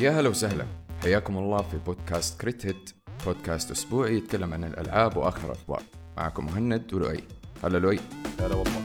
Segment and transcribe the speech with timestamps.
[0.00, 0.66] يا هلا وسهلا.
[1.02, 2.90] حياكم الله في بودكاست كريت هيت.
[3.26, 5.82] بودكاست أسبوعي يتكلم عن الألعاب وآخر الأخبار.
[6.16, 7.24] معكم مهند ولؤي.
[7.64, 8.00] هلا لؤي.
[8.40, 8.82] هلا والله.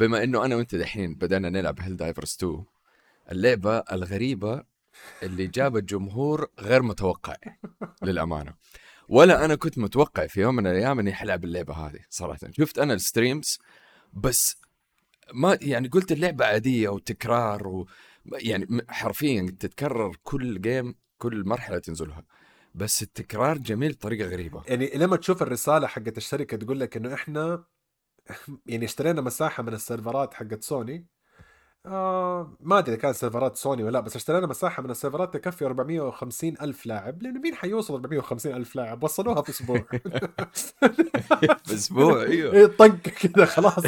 [0.00, 2.64] بما إنه أنا وأنت دحين بدأنا نلعب هيل دايفرز 2
[3.32, 4.62] اللعبة الغريبة
[5.22, 7.36] اللي جابت جمهور غير متوقع
[8.02, 8.54] للأمانة.
[9.08, 12.38] ولا أنا كنت متوقع في يوم من الأيام إني حلعب اللعبة هذه صراحة.
[12.50, 13.58] شفت أنا ال streams
[14.12, 14.56] بس
[15.34, 17.86] ما يعني قلت اللعبة عادية وتكرار و
[18.32, 22.24] يعني حرفيا تتكرر كل game كل مرحلة تنزلها
[22.74, 24.62] بس التكرار جميل بطريقة غريبة.
[24.66, 27.64] يعني لما تشوف الرسالة حقت الشركة تقول لك إنه إحنا
[28.66, 31.06] يعني اشترينا مساحة من ال server ات حقت سوني
[31.86, 34.95] آه ما أدري إذا كان server ات سوني ولا لا بس اشترينا مساحة من ال
[34.95, 37.22] server ات تكفي 450 ألف لاعب.
[37.22, 39.84] لأنه مين حيوصل 450 ألف لاعب؟ وصلوها في أسبوع.
[41.74, 42.52] أسبوع أيوه.
[42.52, 43.84] إيه، طق كذا خلاص.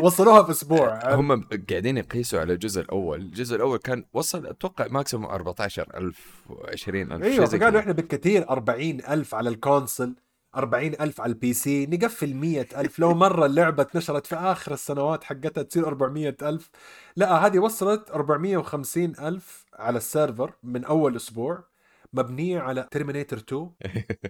[0.00, 1.14] وصلوها في أسبوع.
[1.14, 7.46] هم قاعدين يقيسوا على الجزء الأول، الجزء الأول كان وصل أتوقع maximum 14000 و20000 أيوه
[7.46, 10.14] فقالوا إحنا بالكثير 40 ألف على ال console
[10.56, 12.98] 40 ألف على ال PC نقفل 100 ألف.
[12.98, 16.70] لو مرة اللعبة اتنشرت في آخر السنوات حقتها تصير 400 ألف.
[17.16, 21.64] لا هذه وصلت 450 ألف على ال server من أول أسبوع
[22.12, 23.70] مبنية على Terminator 2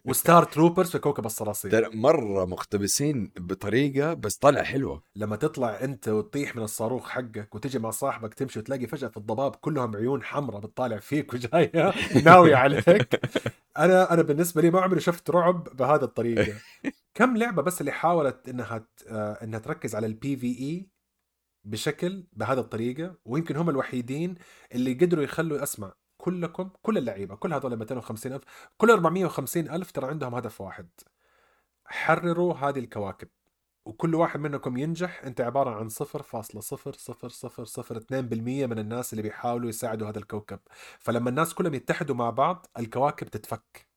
[0.05, 1.71] و Starship Troopers في كوكب الصراصير.
[1.71, 5.03] ترى مرة مقتبسين بطريقة بس طلع حلوة.
[5.17, 9.57] لما تطلع أنت وتطيح من الصاروخ حقك وتجي مع صاحبك تمشي وتلاقي فجأة في الضباب
[9.57, 11.93] كلهم عيون حمراء بتطالع فيك وجاية
[12.25, 13.09] ناوية عليك.
[13.79, 16.55] أنا أنا بالنسبة لي ما عمري شفت رعب بهذه الطريقة.
[17.15, 20.91] كم لعبة بس اللي حاولت إنها ت- آه، إنها تركز على ال PvE
[21.65, 24.35] بشكل بهذه الطريقة؟ ويمكن هم الوحيدين
[24.75, 28.45] اللي قدروا يخلوا أسمع كلكم كل اللعيبة كل هذول 250 ألف
[28.77, 30.89] كل 450 ألف ترى عندهم هدف واحد.
[31.85, 33.29] حرروا هذه الكواكب.
[33.89, 40.59] وكل واحد منكم ينجح أنت عبارة عن 0.000002% من الناس اللي بيحاولوا يساعدوا هذا الكوكب.
[40.99, 43.89] فلما الناس كلهم يتحدوا مع بعض الكواكب تتفك.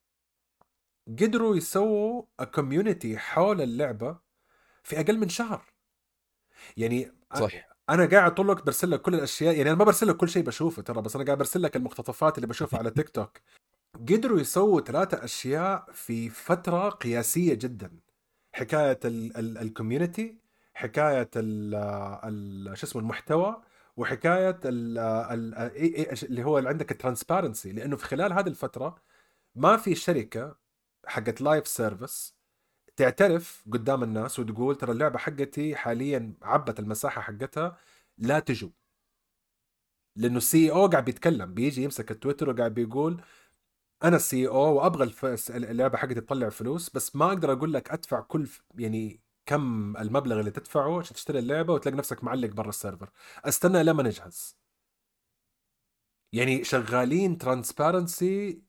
[1.07, 2.23] قدروا يسووا
[2.55, 4.19] community حول اللعبة
[4.83, 5.65] في أقل من شهر.
[6.77, 7.51] يعني صح
[7.89, 10.43] أنا قاعد طول الوقت برسل لك كل الأشياء يعني أنا ما برسل لك كل شيء
[10.43, 13.37] بشوفه ترى بس أنا قاعد برسل لك المقتطفات اللي بشوفها على تيك توك
[13.95, 18.10] قدروا يسووا ثلاثة أشياء في فترة قياسية جدا.
[19.37, 20.37] ال- ال community
[21.37, 23.61] ال شو اسمه المحتوى
[23.97, 25.55] وحكاية ال ال
[26.25, 28.95] اللي هو اللي عندك ال transparency لأنه في خلال هذه الفترة
[29.55, 30.55] ما في شركة
[31.07, 32.35] حقت live service
[32.95, 37.77] تعترف قدام الناس وتقول ترى اللعبة حقتي حاليا عبت المساحة حقتها
[38.17, 38.69] لا تجوا
[40.15, 43.21] لأنه ال CEO قاعد بيتكلم بيجي يمسك التويتر وقاعد بيقول
[44.03, 45.11] أنا ال CEO وأبغى
[45.49, 50.51] اللعبة حقتي تطلع فلوس بس ما أقدر أقول لك أدفع كل يعني كم المبلغ اللي
[50.51, 53.09] تدفعه عشان تشتري اللعبة وتلاقي نفسك معلق برا ال server.
[53.45, 54.55] أستنى لما نجهز.
[56.33, 58.61] يعني شغالين transparency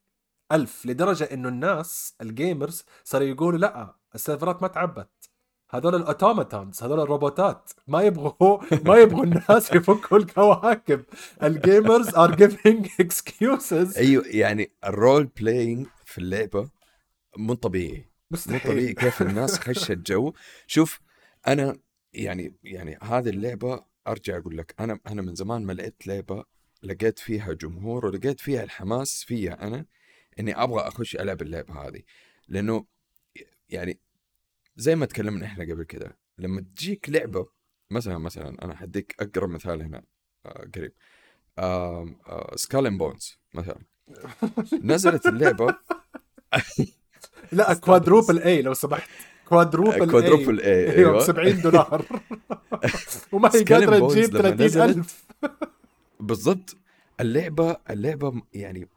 [0.53, 5.32] ألف لدرجة إنه الناس ال gamers صاروا يقولوا لا ال server ات ما تعبت.
[5.75, 7.71] هذول ال Automatons هذول الروبوتات.
[7.89, 11.05] ما يبغوا ما يبغوا الناس يفكوا الكواكب
[11.43, 16.71] ال gamers are giving excuses أيوه يعني ال role playing في اللعبة
[17.37, 17.89] مو طبيعي.
[18.31, 20.33] مو طبيعي مستحيل كيف الناس خشت جو.
[20.67, 21.01] شوف
[21.49, 21.79] أنا
[22.13, 26.45] يعني يعني هذه اللعبة أرجع أقول لك أنا أنا من زمان ما لعبت لعبة
[26.83, 29.87] لقيت فيها جمهور ولقيت فيها الحماس فيها أنا
[30.41, 32.03] إني أبغى أخش ألعب اللعبة هذه.
[32.49, 32.85] لأنه
[33.69, 34.01] يعني
[34.77, 37.47] زي ما تكلمنا إحنا قبل كده لما تجيك لعبة
[37.91, 40.03] مثلا مثلا أنا حديك أقرب مثال هنا
[40.47, 40.93] آه قريب.
[42.57, 43.79] Skull Bones مثلا.
[44.83, 45.77] نزلت اللعبة.
[47.53, 49.09] لا quadruple A لو سمحت.
[49.49, 51.21] quadruple quadruple A أيوه ب أيوه.
[51.25, 52.07] 70 دولار.
[53.33, 54.97] وما هي قادرة تجيب لما 30 نزلت.
[54.97, 55.25] ألف.
[56.21, 56.77] بالضبط.
[57.21, 58.89] اللعبة اللعبة يعني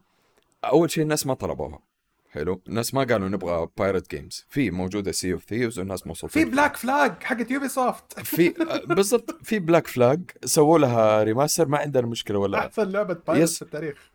[0.63, 1.79] أول شيء الناس ما طلبوها.
[2.35, 2.61] حلو.
[2.67, 6.77] الناس ما قالوا نبغى pirate games في موجودة Sea of Thieves والناس مبسوطين في Black
[6.77, 8.53] Flag حقت Ubisoft في
[8.87, 13.55] بالضبط في Black Flag سووا لها remaster ما عندنا مشكله ولا أحسن لعبة pirate yes.
[13.55, 14.11] في التاريخ.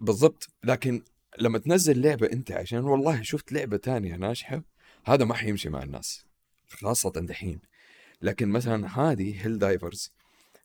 [0.00, 0.48] بالضبط.
[0.64, 1.02] لكن
[1.38, 4.62] لما تنزل لعبة أنت عشان والله شفت لعبة تانية ناجحة
[5.04, 6.24] هذا ما حيمشي مع الناس
[6.68, 7.60] خاصة دحين.
[8.22, 10.12] لكن مثلا هذه Helldivers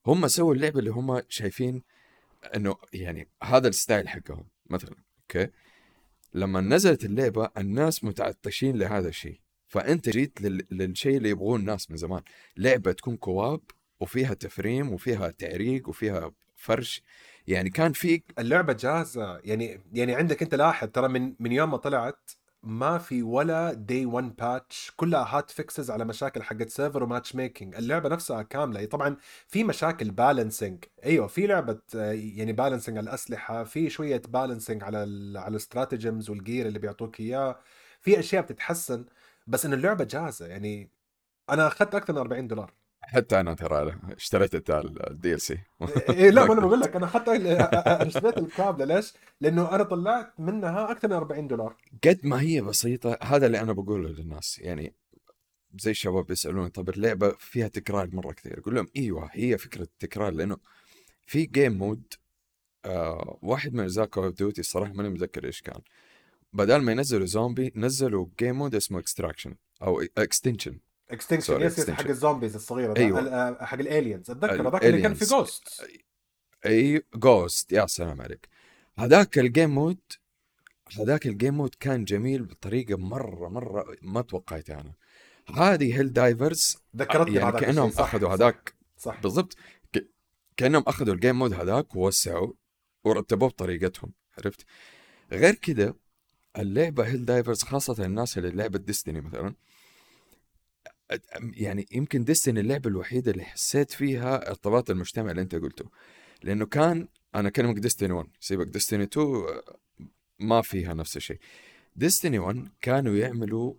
[0.08, 1.84] هم سووا اللعبة اللي هم شايفين
[2.56, 5.52] إنه يعني هذا ال style حقهم مثلا okay؟
[6.34, 9.40] لما نزلت اللعبة الناس متعطشين لهذا الشيء.
[9.68, 10.68] فأنت جيت لل...
[10.72, 12.22] للشيء اللي يبغوه الناس من زمان.
[12.58, 13.62] لعبة تكون co-op
[14.00, 17.02] وفيها تفريم وفيها تعريق وفيها فرش.
[17.48, 19.40] يعني كان في اللعبة جاهزة.
[19.44, 22.32] يعني يعني عندك أنت لاحظ ترى من من يوم ما طلعت
[22.63, 27.75] ما في ولا day 1 patch كلها hot fixes على مشاكل حقت server و matchmaking
[27.75, 28.86] اللعبة نفسها كاملة.
[28.86, 29.18] طبعا
[29.48, 35.04] في مشاكل balancing إيوه في لعبة آه، يعني balancing على الأسلحة في شوية balancing على
[35.04, 37.60] ال على ال stratagems وال gear اللي بيعطوك إياه.
[38.01, 39.06] في أشياء بتتحسن
[39.48, 40.48] بس انه اللعبة جاهزة.
[40.48, 40.92] يعني
[41.50, 42.74] أنا أخذت أكثر من 40 دولار.
[43.08, 45.58] حتى أنا ترى اشتريت ال DLC
[46.10, 48.96] إيه لا ما أنا بقول لك أنا أنا اشتريت الكاملة.
[48.96, 51.76] ليش؟ لأنه أنا طلعت منها أكثر من 40 دولار.
[52.04, 54.60] قد ما هي بسيطة هذا اللي أنا بقوله للناس.
[54.60, 54.94] يعني
[55.80, 60.34] زي الشباب بيسالون طب اللعبة فيها تكرار مرة كثير؟ أقول لهم إيوه هي فكرة التكرار
[60.34, 60.58] لأنه
[61.28, 62.14] في game mode
[62.86, 65.82] آه واحد من اجزاء Call of Duty الصراحه ماني متذكر إيش كان.
[66.54, 70.80] بدل ما ينزلوا زومبي نزلوا game mode اسمه extraction أو extension
[71.12, 71.90] extinction yes.
[71.90, 73.20] حق ال zombies الصغيرة أيوة.
[73.20, 73.66] أيوة.
[73.66, 75.26] حق ال aliens أتذكر هذاك اللي كان في.
[75.25, 75.88] Ghost
[76.66, 78.50] أي Ghost يا سلام عليك.
[78.98, 80.00] هذاك ال game mode
[81.00, 84.94] هذاك ال game mode كان جميل بطريقة مرة مرة ما توقعتها أنا.
[85.56, 88.74] هذه Helldivers ذكرتني يعني كأنهم أخذوا هذاك.
[88.98, 89.22] صح.
[89.22, 89.56] بالضبط.
[90.58, 92.54] كأنهم أخذوا ال game mode هذاك ووسعوا
[93.04, 94.12] ورتبوه بطريقتهم.
[94.38, 94.66] عرفت؟
[95.32, 95.94] غير كذا
[96.58, 99.56] اللعبة Helldivers خاصة الناس اللي لعبت Destiny مثلا
[101.54, 105.86] يعني يمكن Destiny اللعبة الوحيدة اللي حسيت فيها ارتباط المجتمع اللي أنت قلته.
[106.44, 109.63] لأنه كان أنا أكلمك Destiny 1 سيبك Destiny 2 آه،
[110.39, 111.39] ما فيها نفس الشيء.
[111.96, 113.74] Destiny 1 كانوا يعملوا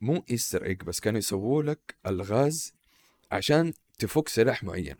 [0.00, 2.72] مو Easter egg بس كانوا يسووا لك ألغاز
[3.32, 4.96] عشان تفك سلاح معين.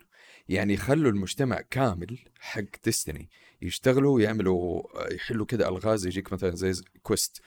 [0.49, 3.29] يعني يخلوا المجتمع كامل حق Destiny
[3.61, 7.41] يشتغلوا ويعملوا يحلوا كده ألغاز يجيك مثلا زي quest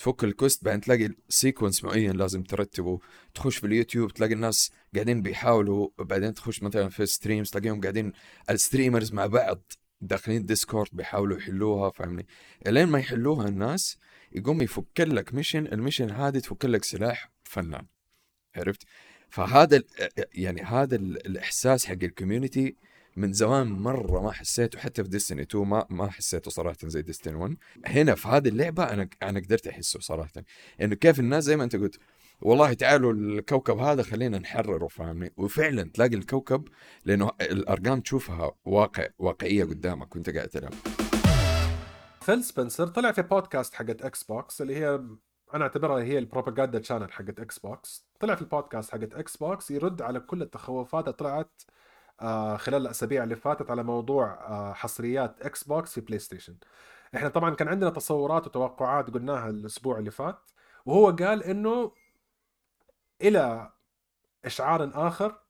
[0.00, 3.00] تفك ال quest بعدين تلاقي sequence معين لازم ترتبه.
[3.34, 8.12] تخش في اليوتيوب تلاقي الناس قاعدين بيحاولوا بعدين تخش مثلا في streams تلاقيهم قاعدين
[8.50, 12.26] ال streamers مع بعض داخلين Discord بيحاولوا يحلوها فاهمني؟
[12.66, 13.98] إلين ما يحلوها الناس
[14.32, 17.86] يقوم يفك لك mission ال mission هذه تفك لك سلاح فنان.
[18.56, 18.82] عرفت؟
[19.30, 19.82] فهذا
[20.34, 22.76] يعني هذا ال- الإحساس حق ال community
[23.16, 27.34] من زمان مرة ما حسيته حتى في Destiny 2 ما ما حسيته صراحة زي Destiny
[27.34, 30.30] 1 هنا في هذه اللعبة أنا أنا قدرت أحسه صراحة.
[30.80, 31.98] إنه كيف الناس زي ما أنت قلت
[32.40, 36.68] والله تعالوا الكوكب هذا خلينا نحرره فاهمني؟ وفعلا تلاقي الكوكب
[37.04, 40.72] لأنه الأرقام تشوفها واقع واقعية قدامك وأنت قاعد تلعب.
[42.20, 45.00] فيل سبنسر طلع في بودكاست حقت Xbox اللي هي
[45.54, 50.20] أنا أعتبرها هي ال propaganda channel حقت Xbox طلع في البودكاست حقت Xbox يرد على
[50.20, 51.62] كل التخوفات اللي طلعت
[52.56, 56.56] خلال الأسابيع اللي فاتت على موضوع آه، حصريات Xbox في PlayStation
[57.14, 60.50] إحنا طبعا كان عندنا تصورات وتوقعات قلناها الأسبوع اللي فات
[60.86, 61.92] وهو قال إنه
[63.22, 63.72] إلى
[64.44, 65.40] إشعار آخر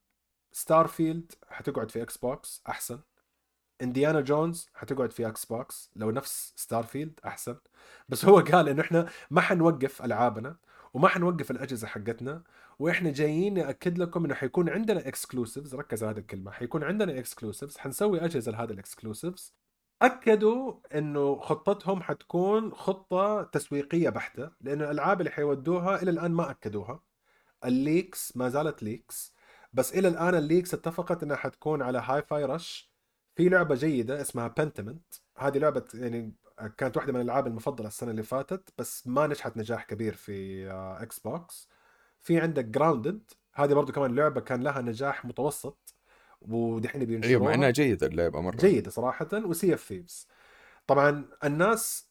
[0.53, 3.01] Starfield حتقعد في Xbox أحسن
[3.83, 7.57] Indiana Jones حتقعد في Xbox لو نفس Starfield أحسن.
[8.09, 10.57] بس هو قال إنه إحنا ما حنوقف ألعابنا
[10.95, 12.43] وما حنوقف الأجهزة حقتنا
[12.81, 16.51] وإحنا جايين نأكد لكم إنه حيكون عندنا exclusives ركز على هذه الكلمة.
[16.51, 19.55] حيكون عندنا exclusives حنسوي أجهزة لهذا ال exclusives
[20.03, 27.03] أكدوا إنه خطتهم حتكون خطة تسويقية بحتة لأنه الألعاب اللي حيودوها إلى الآن ما أكدوها.
[27.65, 29.35] ال leaks ما زالت leaks
[29.73, 32.93] بس إلى الآن ال leaks اتفقت إنها حتكون على Hi-Fi Rush
[33.37, 36.35] في لعبة جيدة اسمها Pentiment هذه لعبة يعني
[36.79, 41.03] كانت واحدة من الألعاب المفضلة السنة اللي فاتت بس ما نجحت نجاح كبير في آه،
[41.03, 41.69] Xbox
[42.23, 45.95] في عندك Grounded هذه برضو كمان لعبة كان لها نجاح متوسط
[46.41, 48.57] ودحين أيوه مع بينشروها إنها جيدة اللعبة مرة.
[48.57, 50.29] جيدة صراحة و Sea of Thieves
[50.87, 52.11] طبعا الناس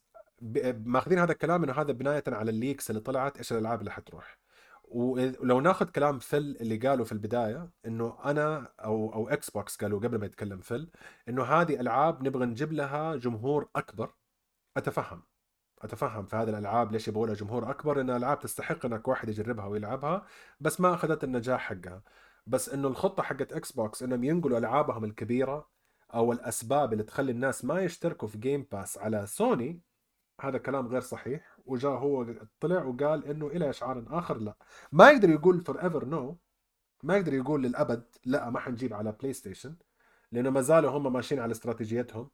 [0.86, 4.40] ماخذين هذا الكلام إنه هذا بناية على ال leaks اللي طلعت إيش الألعاب اللي حتروح.
[4.84, 10.18] ولو ناخذ كلام فيل اللي قاله في البداية إنه أنا أو أو Xbox قالوا قبل
[10.20, 10.92] ما يتكلم فيل
[11.30, 14.14] إنه هذه ألعاب نبغى نجيب لها جمهور أكبر.
[14.78, 15.22] أتفهم.
[15.82, 19.66] أتفهم في هذه الألعاب ليش يبغوا لها جمهور أكبر لأن الألعاب تستحق إنك واحد يجربها
[19.66, 20.26] ويلعبها
[20.60, 22.02] بس ما أخذت النجاح حقها.
[22.48, 25.70] بس إنه الخطة حقت Xbox إنهم ينقلوا ألعابهم الكبيرة
[26.14, 29.82] أو الأسباب اللي تخلي الناس ما يشتركوا في Game Pass على سوني
[30.42, 31.58] هذا كلام غير صحيح.
[31.66, 32.26] وجاء هو
[32.60, 34.56] طلع وقال إنه إلى إشعار آخر لا.
[34.92, 36.38] ما يقدر يقول forever no
[37.04, 39.76] ما يقدر يقول للأبد لا ما حنجيب على بلاي ستيشن
[40.32, 42.30] لأنه ما زالوا هم ماشيين على استراتيجيتهم.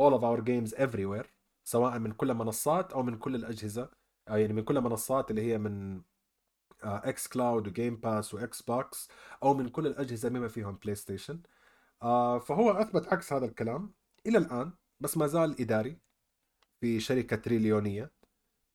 [0.00, 1.39] All of our games everywhere.
[1.70, 3.90] سواء من كل المنصات أو من كل الأجهزة
[4.30, 6.02] أو يعني من كل المنصات اللي هي من
[6.82, 9.08] إكس كلاود و Game Pass واكس بوكس
[9.42, 11.42] أو من كل الأجهزة بما فيهم بلاي ستيشن
[12.02, 13.92] آه فهو أثبت عكس هذا الكلام.
[14.26, 15.98] إلى الآن بس ما زال إداري
[16.80, 18.12] في شركة تريليونية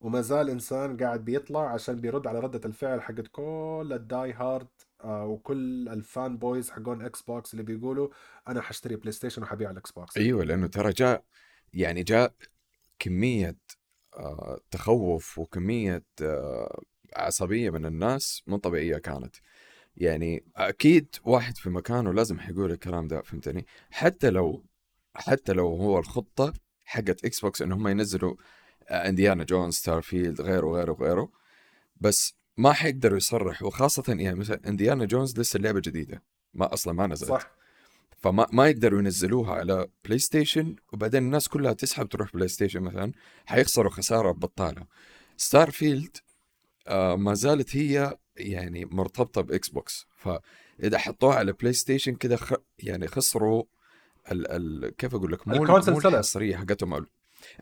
[0.00, 4.68] وما زال إنسان قاعد بيطلع عشان بيرد على ردة الفعل حقت كل ال die hard
[5.04, 8.08] آه وكل ال fan boys حقون إكس بوكس اللي بيقولوا
[8.48, 11.24] أنا حاشتري بلاي ستيشن وحبيع الاكس بوكس أيوه لأنه ترى جاء
[11.72, 12.34] يعني جاء
[12.98, 13.56] كمية
[14.16, 16.82] آه، تخوف وكمية آه،
[17.16, 19.36] عصبية من الناس مو طبيعية كانت.
[19.96, 24.64] يعني أكيد واحد في مكانه لازم حيقول الكلام ده فهمتني؟ حتى لو
[25.14, 26.52] حتى لو هو الخطة
[26.84, 28.34] حقت إكس بوكس ان هم ينزلوا
[28.90, 31.32] انديانا جونز ستار فيلد غيره غيره غيره
[32.00, 36.22] بس ما حيقدروا يصرحوا خاصة يعني مثلا انديانا جونز لسه اللعبة جديدة
[36.54, 37.30] ما أصلا ما نزلت.
[37.30, 37.55] صح.
[38.16, 43.12] فما ما يقدروا ينزلوها على بلاي ستيشن وبعدين الناس كلها تسحب تروح بلاي ستيشن مثلا
[43.46, 44.86] حيخسروا خسارة بطالة.
[45.36, 46.16] ستار فيلد
[46.86, 52.52] آه ما زالت هي يعني مرتبطة باكس بوكس فإذا حطوها على بلاي ستيشن كذا خ...
[52.78, 53.62] يعني خسروا
[54.32, 54.50] ال...
[54.50, 54.96] ال...
[54.96, 55.76] كيف أقول لك؟ مو مو.
[55.76, 56.94] الحصرية حقتهم.
[56.94, 57.06] آه،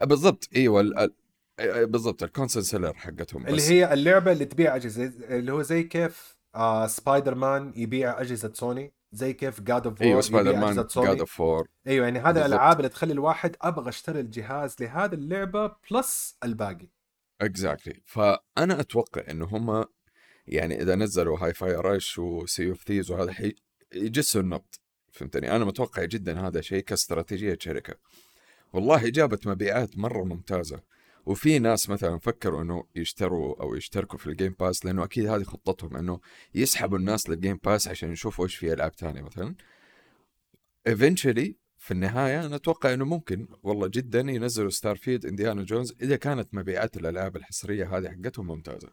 [0.05, 0.49] بالضبط.
[0.57, 0.99] إيوه ال...
[0.99, 1.13] ال...
[1.59, 2.23] آه، بالضبط.
[2.23, 6.87] ال console seller حقتهم اللي هي اللعبة اللي تبيع أجهزة اللي هو زي كيف آه
[6.87, 11.33] سبايدر مان يبيع أجهزة سوني زي كيف God of أيوه War سبايدر مان God of
[11.33, 12.37] War أيوه يعني بالضبط.
[12.45, 16.89] الألعاب اللي تخلي الواحد أبغى أشتري الجهاز لهذه اللعبة plus الباقي.
[17.41, 19.85] Exactly فأنا أتوقع انه هم
[20.47, 23.55] يعني إذا نزلوا هاي فاي رش و Sea of Thieves وهذا حي
[23.95, 24.75] يجسوا النبض.
[25.13, 27.95] فهمتني؟ أنا متوقع جدا هذا شيء كاستراتيجية شركة.
[28.73, 30.81] والله جابت مبيعات مرة ممتازة.
[31.27, 35.43] وفي ناس مثلا فكروا إنه يشتروا أو يشتركوا في ال Game Pass لأنه أكيد هذه
[35.43, 36.21] خطتهم إنه
[36.55, 39.55] يسحبوا الناس لل Game Pass عشان يشوفوا إيش في ألعاب ثانية مثلا.
[40.89, 46.17] Eventually في النهاية أنا أتوقع إنه ممكن والله جدا ينزلوا ستار فيلد انديانا جونز إذا
[46.17, 48.89] كانت مبيعات الألعاب الحصرية هذه حقتهم ممتازة.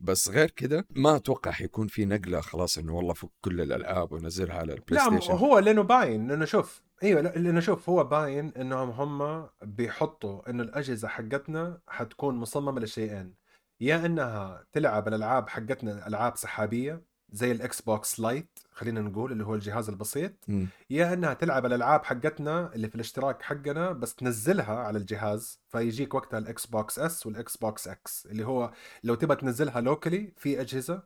[0.00, 4.56] بس غير كده ما أتوقع حيكون في نقلة خلاص إنه والله فك كل الألعاب ونزلها
[4.56, 8.52] على البلاي لا ستيشن هو لأنه باين لأنه شوف إيوه لا- لأنه شوف هو باين
[8.56, 13.34] إنهم هم بيحطوا إنه الأجهزة حقتنا حتكون مصممة لشيئين
[13.80, 19.54] يا إنها تلعب الألعاب حقتنا ألعاب سحابية زي الإكس بوكس لايت خلينا نقول اللي هو
[19.54, 20.66] الجهاز البسيط مم.
[20.90, 26.38] يا إنها تلعب الألعاب حقتنا اللي في الاشتراك حقنا بس تنزلها على الجهاز فيجيك وقتها
[26.38, 28.70] الإكس بوكس إس والإكس بوكس إكس اللي هو
[29.04, 31.02] لو تبى تنزلها locally في أجهزة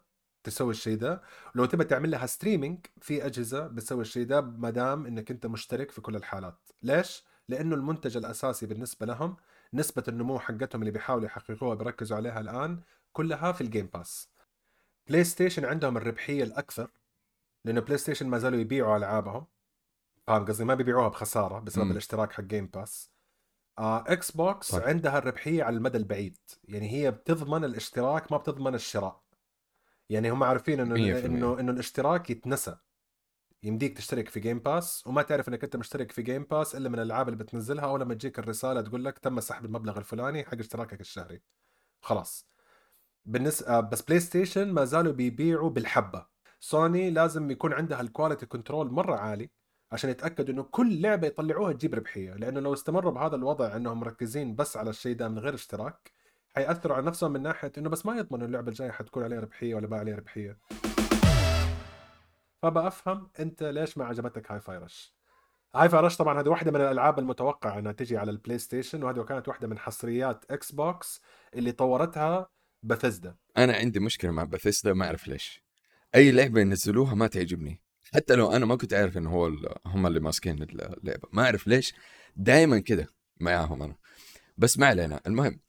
[0.48, 1.22] تسوي الشيء ده.
[1.54, 5.90] لو تبى تعمل لها streaming في أجهزة بتسوي الشيء ده ما دام إنك أنت مشترك
[5.90, 6.58] في كل الحالات.
[6.82, 9.36] ليش؟ لأنه المنتج الأساسي بالنسبة لهم
[9.74, 12.80] نسبة النمو حقتهم اللي بيحاولوا يحققوها بيركزوا عليها الآن
[13.12, 14.28] كلها في ال Game Pass
[15.08, 16.90] بلاي ستيشن عندهم الربحية الأكثر
[17.64, 19.46] لأنه بلاي ستيشن ما زالوا يبيعوا ألعابهم.
[20.26, 21.90] فاهم قصدي؟ ما بيبيعوها بخسارة بسبب مم.
[21.92, 23.10] الاشتراك حق Game Pass
[23.78, 24.74] آه إكس بوكس.
[24.74, 26.36] عندها الربحية على المدى البعيد.
[26.64, 29.22] يعني هي بتضمن الاشتراك ما بتضمن الشراء.
[30.10, 31.26] يعني هم عارفين إنه 100%.
[31.26, 32.76] انه إنه الاشتراك يتنسى.
[33.62, 36.94] يمديك تشترك في Game Pass وما تعرف إنك أنت مشترك في Game Pass إلا من
[36.94, 41.00] الألعاب اللي بتنزلها أو لما تجيك الرسالة تقول لك تم سحب المبلغ الفلاني حق اشتراكك
[41.00, 41.42] الشهري.
[42.02, 42.48] خلاص.
[43.24, 46.26] بالنسبة بس بلاي ستيشن ما زالوا بيبيعوا بالحبة.
[46.60, 49.50] سوني لازم يكون عندها ال quality control مرة عالي
[49.92, 52.34] عشان يتأكدوا إنه كل لعبة يطلعوها تجيب ربحية.
[52.34, 56.12] لأنه لو استمروا بهذا الوضع إنهم مركزين بس على الشيء ده من غير اشتراك
[56.58, 59.88] حيأثروا على نفسهم من ناحية إنه بس ما يضمنوا اللعبة الجاية حتكون عليها ربحية ولا
[59.88, 60.58] ما عليها ربحية.
[62.62, 65.14] فبقى أفهم أنت ليش ما عجبتك هاي فاي رش
[65.74, 69.22] هاي فاي رش طبعا هذه واحدة من الألعاب المتوقعة إنها تجي على البلاي ستيشن وهذه
[69.22, 71.20] كانت واحدة من حصريات إكس بوكس
[71.54, 72.48] اللي طورتها
[72.82, 75.62] بثزدا أنا عندي مشكلة مع بثزدا ما أعرف ليش.
[76.14, 77.82] أي لعبة ينزلوها ما تعجبني.
[78.14, 79.52] حتى لو أنا ما كنت عارف إنه هو
[79.86, 81.28] هم اللي ماسكين اللعبة.
[81.32, 81.94] ما أعرف ليش.
[82.36, 83.06] دائما كده
[83.40, 83.96] معاهم أنا.
[84.56, 85.20] بس ما علينا.
[85.26, 85.60] المهم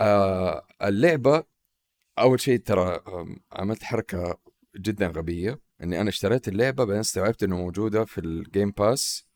[0.00, 1.44] آه اللعبة
[2.18, 3.00] أول شيء ترى
[3.52, 4.38] عملت حركه
[4.76, 5.60] جدا غبية.
[5.82, 9.26] إني أنا اشتريت اللعبة بعدين استوعبت إنه موجودة في ال Game Pass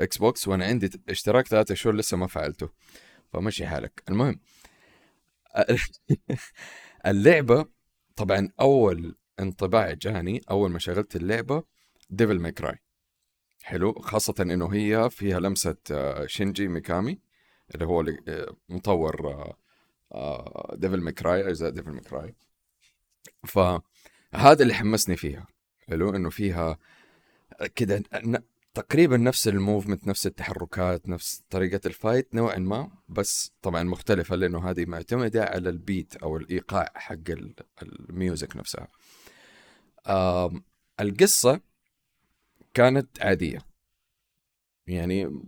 [0.00, 2.68] إكس بوكس وأنا عندي اشتراك ثلاثة شهور لسه ما فعلته.
[3.32, 4.02] فمشي حالك.
[4.08, 4.40] المهم
[7.06, 7.66] اللعبة
[8.16, 11.62] طبعا أول انطباع جاني أول ما شغلت اللعبة
[12.10, 12.78] ديفل ماي كراي
[13.62, 13.92] حلو.
[13.92, 17.20] خاصة إنه هي فيها لمسة آه، شينجي ميكامي
[17.74, 19.54] اللي هو آه، مطور
[20.74, 22.34] ديفل ماي كراي أجزاء ديفل ماي كراي
[23.46, 25.46] فهذا اللي حمسني فيها.
[25.88, 26.78] حلو؟ إنه فيها
[27.74, 28.02] كده
[28.74, 34.36] تقريبا نفس ال movement نفس التحركات نفس طريقة ال fight نوعا ما بس طبعا مختلفة
[34.36, 38.88] لأنه هذه معتمدة على ال beat أو الإيقاع حق ال- ال music نفسها.
[41.00, 41.60] القصة
[42.74, 43.58] كانت عادية.
[44.86, 45.42] يعني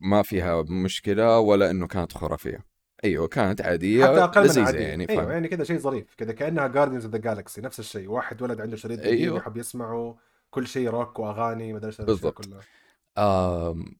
[0.00, 2.71] ما فيها مشكلة ولا إنه كانت خرافية.
[3.04, 6.32] أيوه كانت عادية حتى أقل من لذيذة عادي يعني أيوه يعني كذا شيء ظريف كذا
[6.32, 8.10] كأنها Guardians of the Galaxy نفس الشيء.
[8.10, 9.36] واحد ولد عنده شريط أيوه.
[9.38, 10.16] يحب يسمعه
[10.50, 12.48] كل شيء روك وأغاني ما أدري بالضبط.
[13.18, 13.96] آم،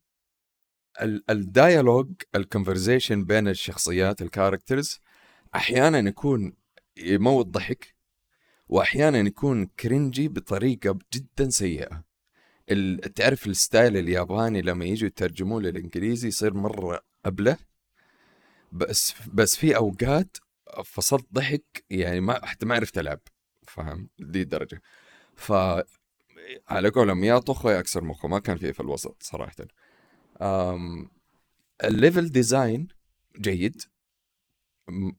[1.02, 5.00] ال- ال dialogue ال conversation بين الشخصيات ال characters
[5.54, 6.52] أحيانا يكون
[6.96, 7.94] يموت ضحك
[8.68, 12.04] واحيانا يكون كرنجي بطريقة جدا سيئة.
[13.14, 17.56] تعرف الستايل الياباني لما يجوا يترجموه للإنجليزي يصير مرة أبلة؟
[18.72, 20.36] بس بس في أوقات
[20.84, 23.20] فصلت ضحك يعني ما حتى ما عرفت ألعب
[23.68, 24.82] فاهم؟ دي الدرجة.
[25.36, 25.52] ف
[26.68, 29.54] على قولهم يا طخه يا أكسر مخه ما كان في في الوسط صراحة.
[30.42, 31.10] أم...
[31.84, 32.88] ال level design
[33.40, 33.82] جيد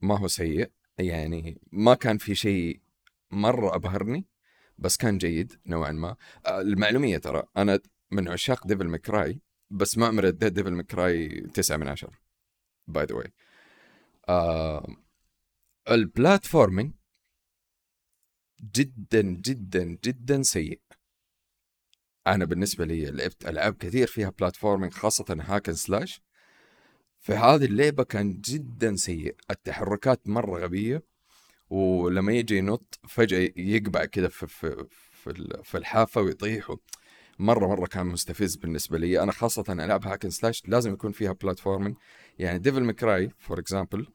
[0.01, 2.81] ما هو سيء يعني ما كان في شيء
[3.31, 4.25] مرة أبهرني
[4.77, 6.15] بس كان جيد نوعا ما.
[6.45, 7.79] آه، المعلومية ترى أنا
[8.11, 12.13] من عشاق ديفل مكراي بس ما عمري اديت ديفل مكراي تسعة من عشرة
[12.87, 13.33] by the way
[15.89, 16.93] ال platforming
[18.61, 20.81] جدا جدا جدا سيء.
[22.27, 26.21] أنا بالنسبة لي لعبت ألعاب كثير فيها platforming خاصة hack and slash
[27.19, 29.35] في هذه اللعبة كان جدا سيء.
[29.51, 31.03] التحركات مرة غبية
[31.69, 36.75] ولما يجي ينط فجأة يقبع كذا في في في, في الحافة ويطيح.
[37.39, 39.23] مرة مرة كان مستفز بالنسبة لي.
[39.23, 41.95] أنا خاصة العاب hack and slash لازم يكون فيها platforming
[42.39, 44.07] يعني ديفل مكراي for example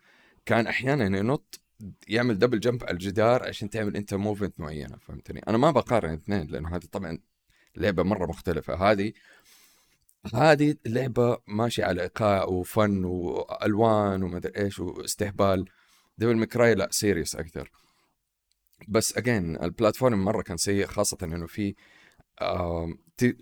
[0.46, 1.60] كان أحيانا ينط
[2.08, 6.46] يعمل double jump على الجدار عشان تعمل أنت movement معينة فهمتني؟ أنا ما بقارن الاثنين
[6.46, 7.18] لأنه هذه طبعا
[7.76, 8.74] لعبة مرة مختلفة.
[8.90, 9.12] هذه
[10.34, 15.64] هذه لعبة ماشية على إيقاع وفن وألوان ومدري إيش واستهبال.
[16.18, 17.70] ديفل مكراي لا serious أكثر.
[18.88, 21.74] بس again ال platform مرة كان سيء خاصة إنه في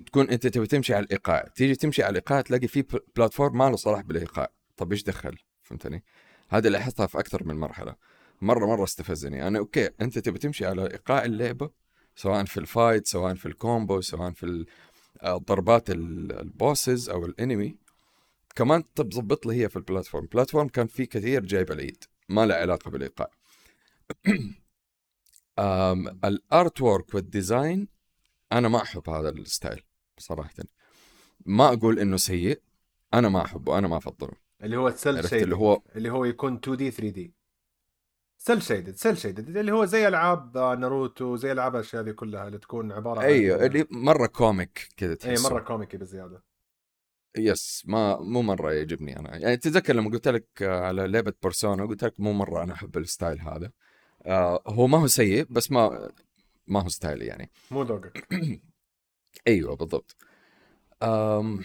[0.06, 1.48] تكون أنت تبي تمشي على الإيقاع.
[1.54, 4.52] تيجي تمشي على الإيقاع تلاقي في بل- platform ما له صلاح بالإيقاع.
[4.76, 6.04] طب إيش دخل؟ فهمتني؟
[6.48, 7.96] هذا لاحظتها في أكثر من مرحلة.
[8.40, 9.46] مرة مرة استفزني.
[9.46, 11.70] أنا okay أنت تبي تمشي على إيقاع اللعبة
[12.16, 14.66] سواء في ال fight سواء في ال combo سواء في ال-
[15.22, 15.44] آه،
[15.90, 17.76] ال bosses أو ال enemy
[18.56, 22.46] كمان تظبط لي هي في ال platform ال platform كان فيه كثير جايب العيد ما
[22.46, 23.30] له علاقة بالإيقاع.
[26.24, 27.88] ال artwork وال design
[28.52, 29.82] أنا ما أحب هذا ال style
[30.18, 30.54] صراحة.
[31.46, 32.60] ما أقول إنه سيء
[33.14, 34.45] أنا ما أحبه أنا ما أفضله.
[34.62, 37.34] اللي هو ال cel shaded اللي هو اللي هو يكون 2D 3D
[38.38, 42.58] cel shaded cel shaded اللي هو زي ألعاب ناروتو زي ألعاب الأشياء هذه كلها اللي
[42.58, 45.50] تكون عبارة عن أيوه اللي مرة comic كذا اي تحسه.
[45.50, 46.42] مره comicي بزيادة.
[47.38, 49.36] yes ما مو مرة يعجبني أنا.
[49.36, 52.96] يعني تتذكر لما قلت لك آه، على لعبة بيرسونا قلت لك مو مرة أنا أحب
[52.96, 53.70] ال style هذا.
[54.26, 56.10] آه هو ما هو سيء بس ما
[56.66, 57.50] ما هو styleي يعني.
[57.70, 58.26] مو ذوقك.
[59.48, 60.16] أيوه بالضبط.
[61.02, 61.60] آم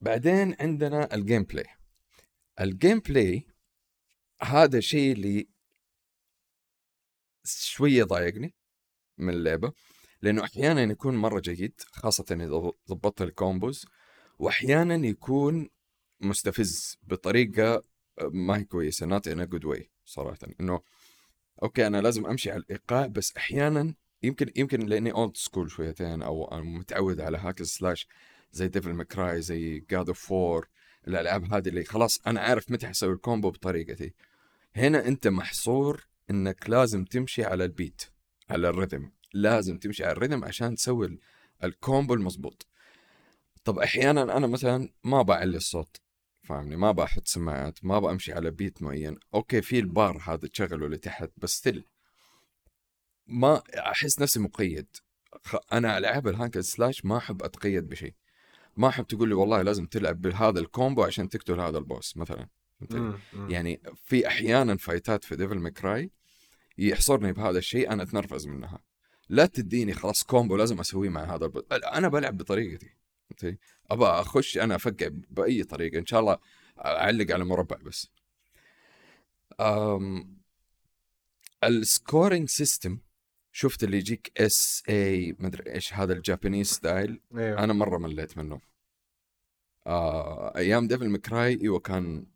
[0.00, 1.64] بعدين عندنا ال gameplay
[2.60, 3.46] ال gameplay
[4.42, 5.48] هذا الشيء اللي
[7.44, 8.54] شوية ضايقني
[9.18, 9.72] من اللعبة
[10.22, 13.86] لأنه أحيانا يكون مرة جيد خاصة إذا ضبطت ال combos
[14.38, 15.68] واحيانا يكون
[16.20, 17.84] مستفز بطريقة
[18.22, 20.80] ما هي كويسة not in good way صراحة إنه
[21.62, 26.60] okay أنا لازم أمشي على الإيقاع بس أحيانا يمكن يمكن لأني old school شويتين أو
[26.62, 28.06] متعود على hack slash
[28.52, 30.68] زي ديفل ماكراي زي جاد اوف فور
[31.08, 34.14] الألعاب هذه اللي خلاص أنا عارف متى حسوي ال combo بطريقتي.
[34.76, 38.02] هنا أنت محصور إنك لازم تمشي على ال beat
[38.50, 39.02] على ال rhythm
[39.34, 41.18] لازم تمشي على ال rhythm عشان تسوي ال-
[41.64, 42.66] combo المضبوط
[43.64, 45.96] طب أحيانا أنا مثلا ما بعلي الصوت
[46.42, 49.18] فاهمني؟ ما بحط سماعات ما بمشي على beat معين.
[49.34, 51.84] okay في البار هذا تشغله لتحت بس still
[53.26, 54.86] ما أحس نفسي مقيد.
[55.72, 58.14] أنا العاب ال hack and slash ما أحب أتقيد بشيء.
[58.76, 62.16] ما أحب تقول لي والله لازم تلعب بهذا ال combo عشان تقتل هذا ال boss
[62.16, 62.48] مثلا.
[63.48, 66.10] يعني في أحيانا fightات في ديفل ماكراي
[66.78, 68.78] يحصرني بهذا الشيء أنا أتنرفز منها.
[69.28, 71.64] لا تديني خلاص combo لازم أسويه مع هذا الب...
[71.72, 72.90] أنا بلعب بطريقتي؟
[73.90, 76.38] ابى أخش أنا أفقع بأي طريقة إن شاء الله
[76.78, 78.10] أعلق على مربع بس.
[79.60, 80.40] أم...
[81.64, 82.98] ال scoring system
[83.52, 87.64] شفت اللي يجيك S A مدري إيش هذا ال Japanese style؟ إيوه.
[87.64, 88.60] أنا مرة مليت منه.
[89.86, 92.26] آه أيام ديفل مكراي إيوه كان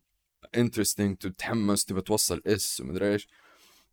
[0.57, 3.27] interesting تتحمس تبى توصل S ومدري إيش.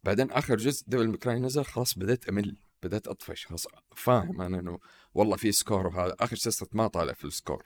[0.05, 4.79] بعدين آخر جزء ديفل مكراي نزل خلاص بديت أمل بديت أطفش خلاص فاهم أنا إنه
[5.15, 6.17] والله في score وهذا.
[6.21, 7.63] آخر شيء صرت ما طالع في ال score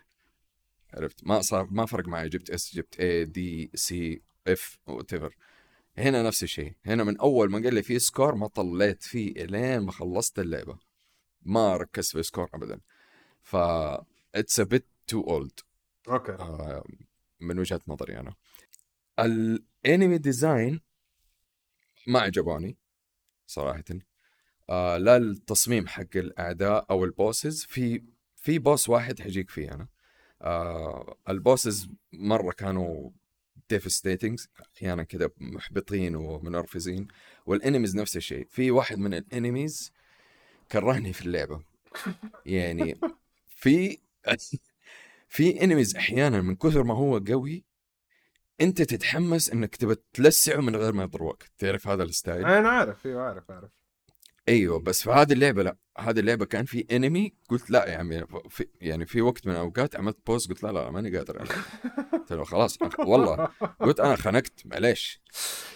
[0.94, 2.28] عرفت؟ ما صار ما فرق معي.
[2.28, 5.14] جبت S جبت A D C F what
[5.98, 6.76] هنا نفس الشيء.
[6.86, 10.78] هنا من أول ما قال لي في score ما طليت فيه إلين ما خلصت اللعبة.
[11.42, 12.80] ما ركزت في ال score ابدا.
[13.42, 13.56] ف
[14.34, 15.60] it's a bit too old
[16.08, 16.32] okay.
[16.32, 16.84] آه،
[17.40, 18.34] من وجهة نظري أنا.
[19.18, 20.80] ال enemy design
[22.06, 22.76] ما عجبوني
[23.46, 23.84] صراحة.
[24.70, 27.64] آه لا التصميم حق الاعداء أو ال bosses.
[27.64, 28.04] في
[28.36, 29.88] في boss واحد حجيك فيه أنا.
[30.42, 33.10] آه ال bosses مرة كانوا
[33.70, 34.40] devastating
[34.76, 37.08] أحيانا كذا محبطين ومنرفزين
[37.46, 38.46] وال enemies نفس الشيء.
[38.50, 39.92] في واحد من ال enemies
[40.72, 41.62] كرهني في اللعبة.
[42.46, 43.00] يعني
[43.48, 43.98] في
[45.28, 47.64] في enemies أحيانا من كثر ما هو قوي
[48.60, 53.06] أنت تتحمس إنك تبى تلسعه من غير ما يضروك تعرف هذا ال style؟ أنا عارف
[53.06, 53.70] أيوه عارف عارف
[54.48, 55.76] أيوه بس في هذه اللعبة لا.
[55.98, 59.96] هذه اللعبة كان في enemy قلت لا يا عمي في يعني في وقت من الأوقات
[59.96, 61.48] عملت pause قلت لا لا ماني قادر أنا.
[62.12, 63.48] قلت له خلاص والله
[63.80, 65.20] قلت أنا خنقت معليش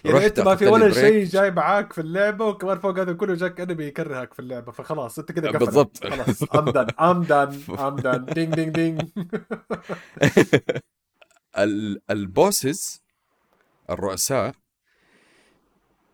[0.05, 0.93] يعني أنت ما في ولا.
[0.93, 5.19] شيء جاي معاك في اللعبة وكمان فوق هذا كله جاك انمي يكرهك في اللعبة فخلاص
[5.19, 5.63] أنت كده قفلت.
[5.65, 6.07] بالضبط.
[6.07, 9.01] خلاص ام دان ام دان ام دان دينج دينج دينج
[11.59, 13.03] ال- البوسز
[13.91, 14.55] الرؤساء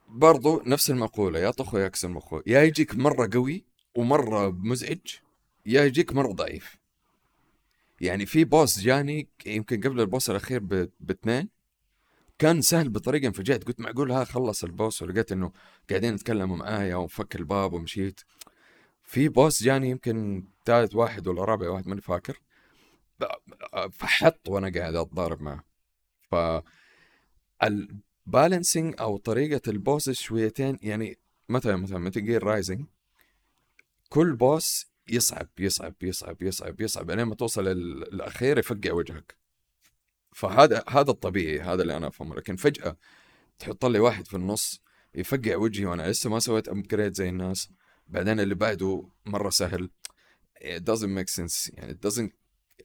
[0.08, 3.64] برضو نفس المقولة يا طخ يا كسر مخه يا يجيك مرة قوي
[3.96, 4.98] ومرة مزعج
[5.66, 6.76] يا يجيك مرة ضعيف.
[8.00, 11.48] يعني في boss جاني يمكن قبل ال boss الأخير ب- باثنين
[12.38, 13.64] كان سهل بطريقة انفجعت.
[13.64, 15.52] قلت معقول ها خلص ال boss؟ ولقيت إنه
[15.90, 18.20] قاعدين يتكلموا معايا وفك الباب ومشيت.
[19.04, 22.40] في boss جاني يمكن ثالث واحد ولا رابع واحد ماني فاكر.
[23.92, 25.64] فحط وأنا قاعد أتضارب معه.
[26.30, 26.34] ف
[27.62, 32.86] ال balancing أو طريقة ال bosses شويتين يعني مثلا مثلا Metal Gear Rising
[34.08, 39.36] كل boss يصعب يصعب يصعب يصعب يصعب لين ما توصل لل- الاخير يفقع وجهك.
[40.32, 42.34] فهذا هذا الطبيعي هذا اللي أنا أفهمه.
[42.36, 42.96] لكن فجأة
[43.58, 44.82] تحط لي واحد في النص
[45.14, 47.70] يفقع وجهي وأنا لسه ما سويت upgrade زي الناس.
[48.08, 49.90] بعدين اللي بعده مرة سهل.
[50.60, 51.70] It doesn't make sense.
[51.74, 52.30] يعني it doesn't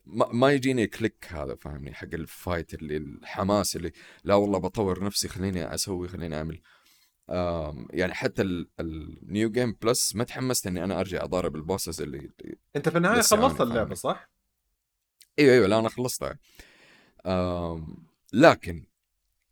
[0.06, 3.92] ما, ما يجيني click هذا فاهمني حق ال fight اللي الحماس اللي
[4.24, 6.60] لا والله بطور نفسي خليني أسوي خليني أعمل.
[7.90, 8.42] يعني حتى
[8.80, 12.30] ال new game plus ما تحمست إني أنا أرجع أضارب ال bosses اللي
[12.76, 13.94] أنت في النهاية خلصت اللعبة.
[13.94, 14.30] صح؟
[15.38, 16.38] أيوه أيوه لا أنا خلصتها
[18.32, 18.86] لكن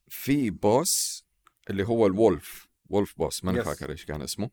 [0.09, 1.25] في boss
[1.71, 3.65] اللي هو ال wolf و wolf boss ماني Yes.
[3.65, 4.51] فاكر إيش كان اسمه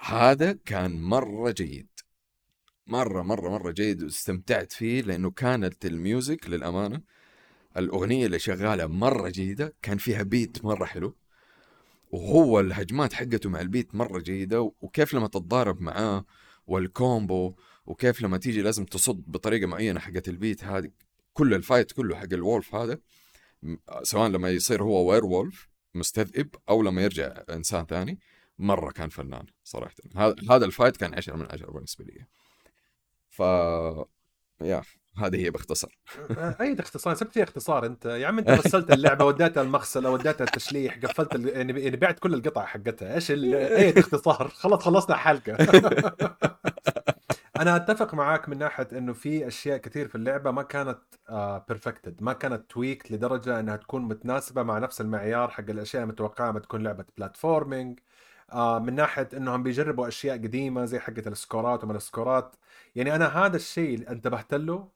[0.00, 1.88] هذا كان مرة جيد
[2.86, 7.02] مرة مرة مرة جيد واستمتعت فيه لأنه كانت ال music للأمانة
[7.76, 11.16] الأغنية اللي شغالة مرة جيدة كان فيها beat مرة حلو
[12.10, 16.24] وهو الهجمات حقته مع ال beat مرة جيدة وكيف لما تتضارب معاه
[16.66, 17.54] وال combo
[17.86, 20.90] وكيف لما تيجي لازم تصد بطريقة معينة حقت ال beat هذه
[21.32, 22.98] كل ال fight كله حق ال wolf هذا
[24.02, 28.18] سواء لما يصير هو werewolf مستذئب أو لما يرجع إنسان ثاني
[28.58, 29.94] مرة كان فنان صراحة.
[30.16, 32.26] هذا هذا ال fight كان 10 من 10 بالنسبة لي.
[33.28, 33.40] ف
[34.60, 34.82] yeah.
[35.26, 35.90] هذه هي باختصار.
[36.60, 38.04] أي اختصار سبت فيها اختصار أنت.
[38.04, 41.48] يا عم أنت غسلت اللعبة وديتها المغسلة وديتها التشليح قفلت ال...
[41.48, 43.14] يعني يعني بعت كل القطع حقتها.
[43.14, 43.54] إيش ال...
[43.54, 45.56] أي اختصار خلاص خلصنا حلقه
[47.60, 50.98] أنا أتفق معاك من ناحية إنه في أشياء كثير في اللعبة ما كانت
[51.68, 56.60] perfected ما كانت tweaked لدرجة إنها تكون متناسبة مع نفس المعيار حق الأشياء المتوقعة ما
[56.60, 58.00] تكون لعبة platforming
[58.52, 62.56] آه من ناحية إنهم بيجربوا أشياء قديمة زي حقة السكورات وما السكورات.
[62.94, 64.88] يعني أنا هذا الشيء انتبهت له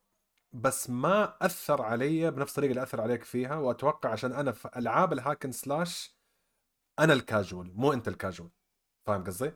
[0.54, 5.12] بس ما أثر علي بنفس الطريقة اللي أثر عليك فيها وأتوقع عشان أنا في ألعاب
[5.12, 6.16] ال hack and slash
[6.98, 8.50] أنا الكاجوال مو أنت الكاجوال
[9.06, 9.52] فاهم قصدي؟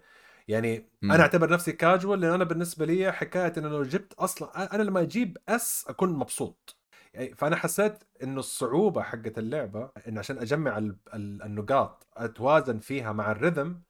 [0.48, 1.12] يعني مم.
[1.12, 5.00] أنا أعتبر نفسي كاجوال لأن أنا بالنسبة لي حكاية إنه لو جبت أصلا أنا لما
[5.00, 6.76] أجيب S أكون مبسوط
[7.14, 13.12] يعني فأنا حسيت إنه الصعوبة حقت اللعبة انه عشان أجمع ال- ال- النقاط أتوازن فيها
[13.12, 13.82] مع ال rhythm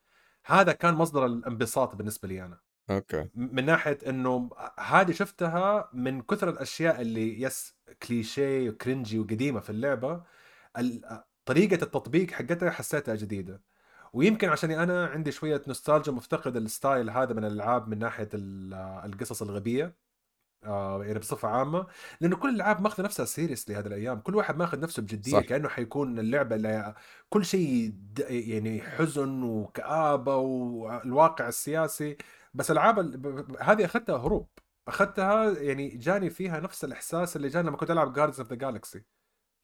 [0.46, 3.28] هذا كان مصدر الانبساط بالنسبة لي أنا okay.
[3.34, 9.70] من ناحية إنه هذه شفتها من كثر الأشياء اللي yes cliché و cringy وقديمة في
[9.70, 10.22] اللعبة
[10.78, 13.62] ال- طريقة التطبيق حقتها حسيتها جديدة.
[14.12, 18.74] ويمكن عشان أنا عندي شوية نوستالجيا مفتقد ال style هذا من الألعاب من ناحية ال-
[19.04, 19.94] القصص الغبية
[20.64, 21.86] آه يعني بصفة عامة.
[22.20, 24.20] لأنه كل الألعاب ماخذة نفسها seriously هذه الأيام.
[24.20, 25.40] كل واحد ماخذ نفسه بجدية صح.
[25.40, 26.94] كأنه حيكون اللعبة اللي
[27.28, 27.94] كل شيء
[28.30, 32.16] يعني حزن وكآبة والواقع السياسي.
[32.54, 34.48] بس العاب ال- هذه أخذتها هروب.
[34.88, 39.04] أخذتها يعني جاني فيها نفس الإحساس اللي جاني لما كنت ألعب Guardians of the Galaxy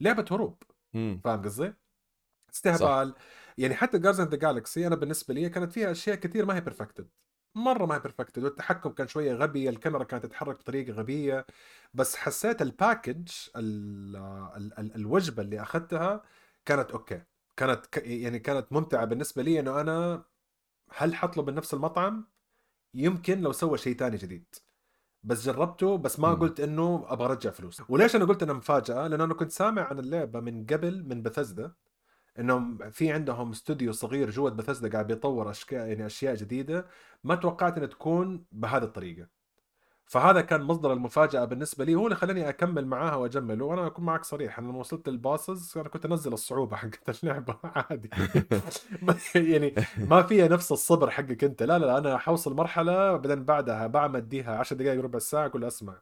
[0.01, 0.63] لعبة هروب.
[1.25, 1.75] فاهم قصدي؟
[2.55, 3.15] استهبال.
[3.59, 6.61] يعني حتى Guardians of the Galaxy أنا بالنسبة لي كانت فيها أشياء كثير ما هي
[6.61, 7.09] perfected
[7.57, 11.47] مرة ما هي perfected والتحكم كان شوية غبي الكاميرا كانت تتحرك بطريقة غبية.
[11.95, 14.17] بس حسيت ال package ال
[14.57, 16.23] ال ال الوجبة اللي أخذتها
[16.65, 17.23] كانت أوكي.
[17.57, 20.25] كانت ك- يعني كانت ممتعة بالنسبة لي إنه أنا
[20.91, 22.34] هل حطلب من نفس المطعم؟
[22.95, 24.55] يمكن لو سوى شيء تاني جديد.
[25.23, 26.41] بس جربته بس ما مم.
[26.41, 27.83] قلت إنه أبغى أرجع فلوس.
[27.89, 31.73] وليش أنا قلت انها مفاجأة؟ لأنه أنا كنت سامع عن اللعبة من قبل من بثزدا
[32.39, 36.87] إنهم في عندهم استوديو صغير جوة بثزدا قاعد بيطور اشياء يعني أشياء جديدة.
[37.25, 39.29] ما توقعت إنها تكون بهذه الطريقة.
[40.07, 43.63] فهذا كان مصدر المفاجأة بالنسبة لي هو اللي خلاني أكمل معاها وأجمل.
[43.63, 47.57] وأنا أكون معك صريح أنا لما وصلت ال bosses أنا كنت أنزل الصعوبة حقت اللعبة
[47.77, 48.11] عادي.
[49.35, 51.63] يعني ما فيها نفس الصبر حقك أنت.
[51.63, 55.65] لا لا لا أنا حوصل مرحلة بعدين بعدها بعمل اديها 10 دقائق ربع ساعة أقول
[55.65, 55.95] أسمع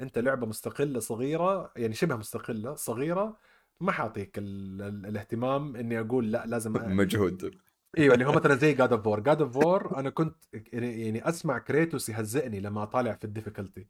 [0.00, 3.36] أنت لعبة مستقلة صغيرة يعني شبه مستقلة صغيرة
[3.80, 4.82] ما حاعطيك ال...
[4.82, 5.06] ال...
[5.06, 6.72] الاهتمام إني أقول لا لازم.
[6.72, 7.67] مجهود.
[7.98, 10.36] إيوه اللي هو مثلا زي God of War God of War أنا كنت
[10.72, 13.86] يعني أسمع Kratos يهزئني لما اطالع في ال difficulty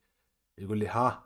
[0.59, 1.25] يقول لي ها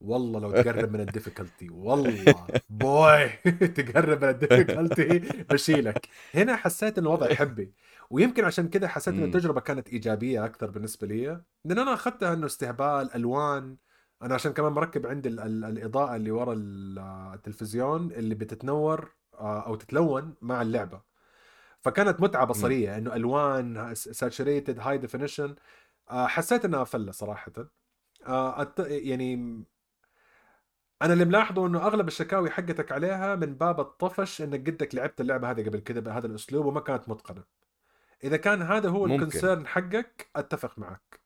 [0.00, 3.28] والله لو تقرب من ال difficulty والله boy
[3.76, 5.18] تقرب من ال difficulty
[5.50, 6.08] بشيلك.
[6.34, 7.72] هنا حسيت إنه الوضع حبي.
[8.10, 9.22] ويمكن عشان كذا حسيت ان.
[9.24, 13.76] التجربة كانت إيجابية أكثر بالنسبة لي لأن أنا أخذتها إنه استهبال ألوان.
[14.22, 16.98] أنا عشان كمان مركب عندي ال- ال- الإضاءة اللي ورا ال-
[17.34, 21.09] التلفزيون اللي بتتنور آه، أو تتلون مع اللعبة.
[21.80, 25.54] فكانت متعة بصرية إنه ألوان saturated high definition
[26.08, 27.52] حسيت إنها فلة صراحة.
[28.26, 29.64] آه، يعني
[31.02, 35.50] أنا اللي ملاحظه إنه أغلب الشكاوي حقتك عليها من باب الطفش إنك قدك لعبت اللعبة
[35.50, 37.44] هذه قبل كذا بهذا الأسلوب وما كانت متقنة.
[38.24, 39.06] إذا كان هذا هو.
[39.06, 41.20] ال concern حقك أتفق معك.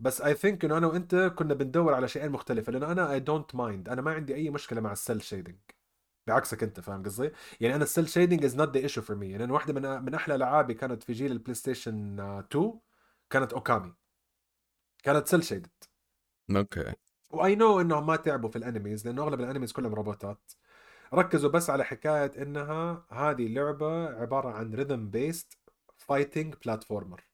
[0.00, 3.54] بس I think إنه أنا وأنت كنا بندور على شيئين مختلفة لأنه أنا I don't
[3.54, 5.56] mind أنا ما عندي أي مشكلة مع ال cel shading
[6.26, 7.30] بعكسك انت فاهم قصدي؟
[7.60, 10.14] يعني أنا ال cel shading is not the issue for me لأن واحدة من من
[10.14, 12.80] أحلى العابي كانت في جيل ال PlayStation 2
[13.30, 13.94] كانت Okami
[15.02, 15.70] كانت cel shaded
[16.50, 16.94] okay.
[17.30, 20.52] والـ I know إنهم ما تعبوا في ال enemies لأنه أغلب ال enemies كلهم روبوتات.
[21.14, 25.58] ركزوا بس على حكاية إنها هذه لعبة عبارة عن rhythm based
[25.96, 27.24] fighting platformer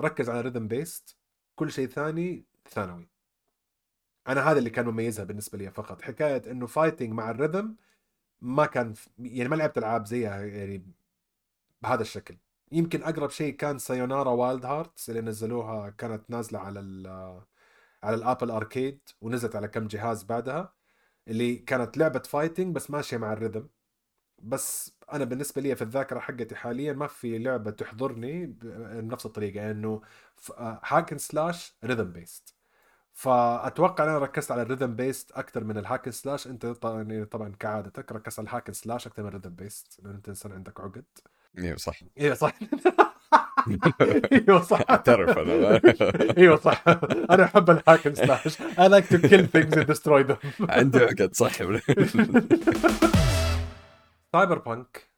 [0.00, 1.16] ركز على rhythm based
[1.56, 3.08] كل شيء ثاني ثانوي.
[4.28, 6.02] أنا هذا اللي كان مميزها بالنسبة لي فقط.
[6.02, 7.76] حكاية إنه fighting مع ال rhythm
[8.40, 10.92] ما كان يعني ما لعبت ألعاب زيها يعني
[11.82, 12.38] بهذا الشكل.
[12.72, 17.06] يمكن أقرب شيء كان Sayonara Wild Hearts اللي نزلوها كانت نازلة على ال
[18.02, 20.74] على ال Apple Arcade ونزلت على كم جهاز بعدها
[21.28, 23.68] اللي كانت لعبة fighting بس ماشية مع ال rhythm.
[24.42, 30.02] بس أنا بالنسبة لي في الذاكرة حقتي حاليا ما في لعبة تحضرني بنفس الطريقة إنه
[30.84, 32.54] hack and slash rhythm based
[33.14, 37.24] فأتوقع أنا ركزت على ال rhythm based أكثر من ال hack and slash أنت يعني
[37.24, 40.28] طبعا كعادتك ركزت على ال hack and slash أكثر من ال rhythm based لأن أنت
[40.28, 41.04] إنسان عندك عقد.
[41.58, 42.00] إيوه صح.
[42.20, 42.52] إيوه صح.
[44.32, 44.80] إيوه صح.
[44.90, 45.80] أعترف أنا.
[46.38, 46.84] إيوه صح.
[47.30, 50.38] أنا أحب ال hack and slash I like to kill things and destroy them.
[50.76, 51.52] عندي عقد صح.
[54.32, 55.10] Cyberpunk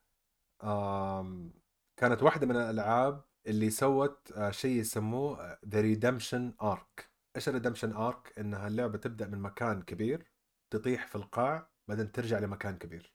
[1.96, 7.92] كانت واحدة من الألعاب اللي سوت آه، شيء يسموه the redemption arc إيش ال redemption
[7.92, 10.26] arc إنها اللعبة تبدأ من مكان كبير
[10.70, 13.12] تطيح في القاع بعدين ترجع لمكان كبير.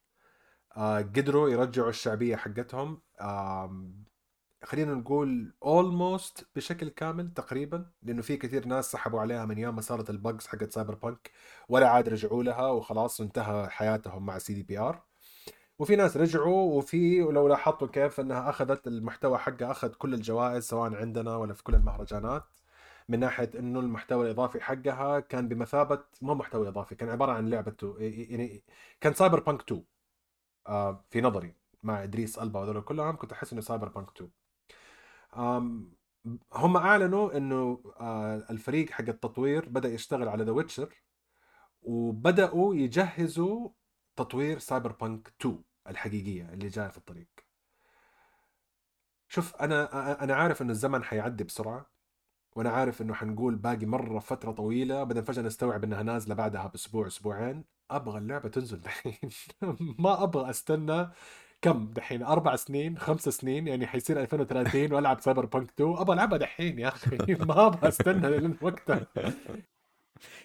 [0.78, 3.02] آه، قدروا يرجعوا الشعبية حقتهم.
[3.22, 4.06] آم،
[4.64, 9.82] خلينا نقول almost بشكل كامل تقريبا لأنه في كثير ناس سحبوا عليها من يوم ما
[9.82, 11.32] صارت ال bugs حقت Cyberpunk
[11.70, 15.04] ولا عاد رجعوا لها وخلاص انتهى حياتهم مع CDPR
[15.80, 20.96] وفي ناس رجعوا وفي ولو لاحظتوا كيف إنها أخذت المحتوى حقها أخذ كل الجوائز سواء
[20.96, 22.44] عندنا ولا في كل المهرجانات.
[23.10, 27.96] من ناحية إنه المحتوى الإضافي حقها كان بمثابة مو محتوى إضافي كان عبارة عن لعبة
[28.00, 28.64] يعني
[29.02, 29.84] كان Cyberpunk 2
[30.68, 34.32] آه في نظري مع ادريس البا وهذول كلهم كنت أحس إنه Cyberpunk 2
[35.38, 35.94] آم،
[36.54, 40.96] هم أعلنوا إنه آه الفريق حق التطوير بدأ يشتغل على The Witcher
[41.82, 43.70] وبدأوا يجهزوا
[44.16, 47.28] تطوير Cyberpunk 2 الحقيقية اللي جاية في الطريق.
[49.28, 51.91] شوف أنا أنا عارف إنه الزمن حيعدي بسرعة
[52.56, 57.08] وأنا عارف إنه حنقول باقي مرة فترة طويلة بعدين فجأة نستوعب إنها نازلة بعدها بأسبوع
[57.08, 59.16] أسبوعين أبغى اللعبة تنزل دحين.
[60.00, 61.10] ما أبغى أستنى
[61.62, 66.80] كم دحين؟ أربع سنين خمس سنين يعني حيصير 2030 وألعب Cyberpunk 2 أبغى العبها دحين
[66.80, 67.18] يا أخي.
[67.50, 69.08] ما أبغى أستنى لين وقتها.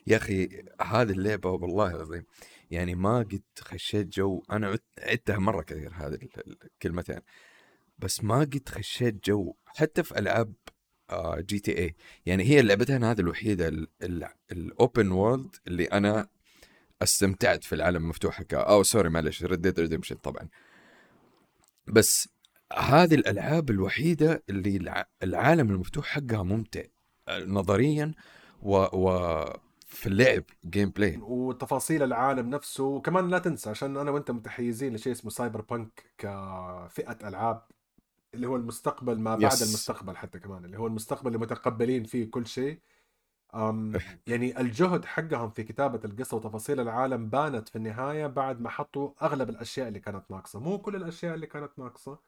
[0.07, 0.49] يا أخي
[0.83, 2.25] هذه اللعبة والله العظيم
[2.71, 4.42] يعني ما قد خشيت جو.
[4.51, 7.21] أنا عدت- عدتها مرة كثير هذه ال- ال- الكلمتين
[7.99, 9.55] بس ما قد خشيت جو.
[9.66, 10.53] حتى في ألعاب
[11.38, 11.95] GTA
[12.27, 13.87] يعني هي لعبتين هذه الوحيدة
[14.53, 16.29] ال open world اللي أنا
[17.03, 20.49] استمتعت في العالم المفتوح حقها أو sorry معلش Red Dead Redemption طبعا.
[21.87, 22.29] بس
[22.73, 26.83] هذه الألعاب الوحيدة اللي الع- العالم المفتوح حقها ممتع
[27.29, 28.12] آه، نظريا
[28.62, 29.45] و, و
[29.87, 35.31] في اللعب gameplay وتفاصيل العالم نفسه وكمان لا تنسى عشان أنا وأنت متحيزين لشيء اسمه
[35.31, 37.62] cyberpunk كفئه ألعاب.
[38.35, 39.62] اللي هو المستقبل ما بعد yes.
[39.62, 42.81] المستقبل حتى كمان اللي هو المستقبل اللي متقبلين فيه كل شيء.
[44.27, 49.51] يعني الجهد حقهم في كتابة القصة وتفاصيل العالم بانت في النهاية بعد ما حطوا أغلب
[49.51, 50.61] الأشياء اللي كانت ناقصة.
[50.61, 52.19] مو كل الأشياء اللي كانت ناقصة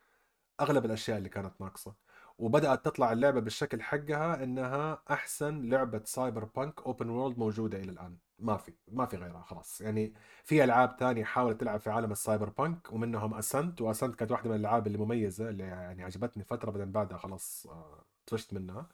[0.60, 1.94] أغلب الأشياء اللي كانت ناقصة.
[2.38, 8.18] وبدأت تطلع اللعبة بالشكل حقها إنها أحسن لعبة cyberpunk open world موجودة إلى الآن.
[8.38, 9.80] ما في ما في غيرها خلاص.
[9.80, 14.30] يعني في ألعاب تانية حاولت تلعب في عالم ال cyberpunk ومنهم Ascent و Ascent كانت
[14.32, 18.88] واحدة من الألعاب اللي مميزة اللي يعني عجبتني فترة بعدين بعدها خلاص آه، طفشت منها.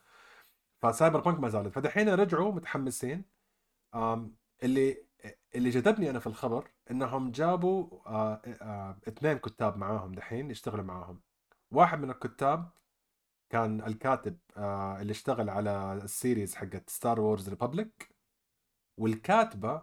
[0.82, 1.68] ف Cyberpunk ما زالت.
[1.74, 3.24] فدحين رجعوا متحمسين.
[4.62, 5.06] اللي
[5.54, 11.20] اللي جذبني أنا في الخبر إنهم جابوا آه آه اثنين كتاب معاهم دحين يشتغلوا معاهم.
[11.70, 12.70] واحد من الكتاب
[13.50, 14.38] كان الكاتب
[15.00, 18.13] اللي اشتغل على ال series حقت Star Wars Republic
[18.96, 19.82] والكاتبة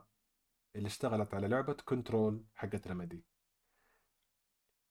[0.75, 3.23] اللي اشتغلت على لعبة Control حقت Remedy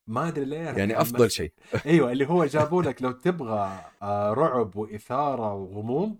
[0.06, 1.52] ما أدري ليه يعني أفضل شيء.
[1.86, 6.18] أيوه اللي هو جابوا لك لو تبغى آه، رعب وإثارة وغموض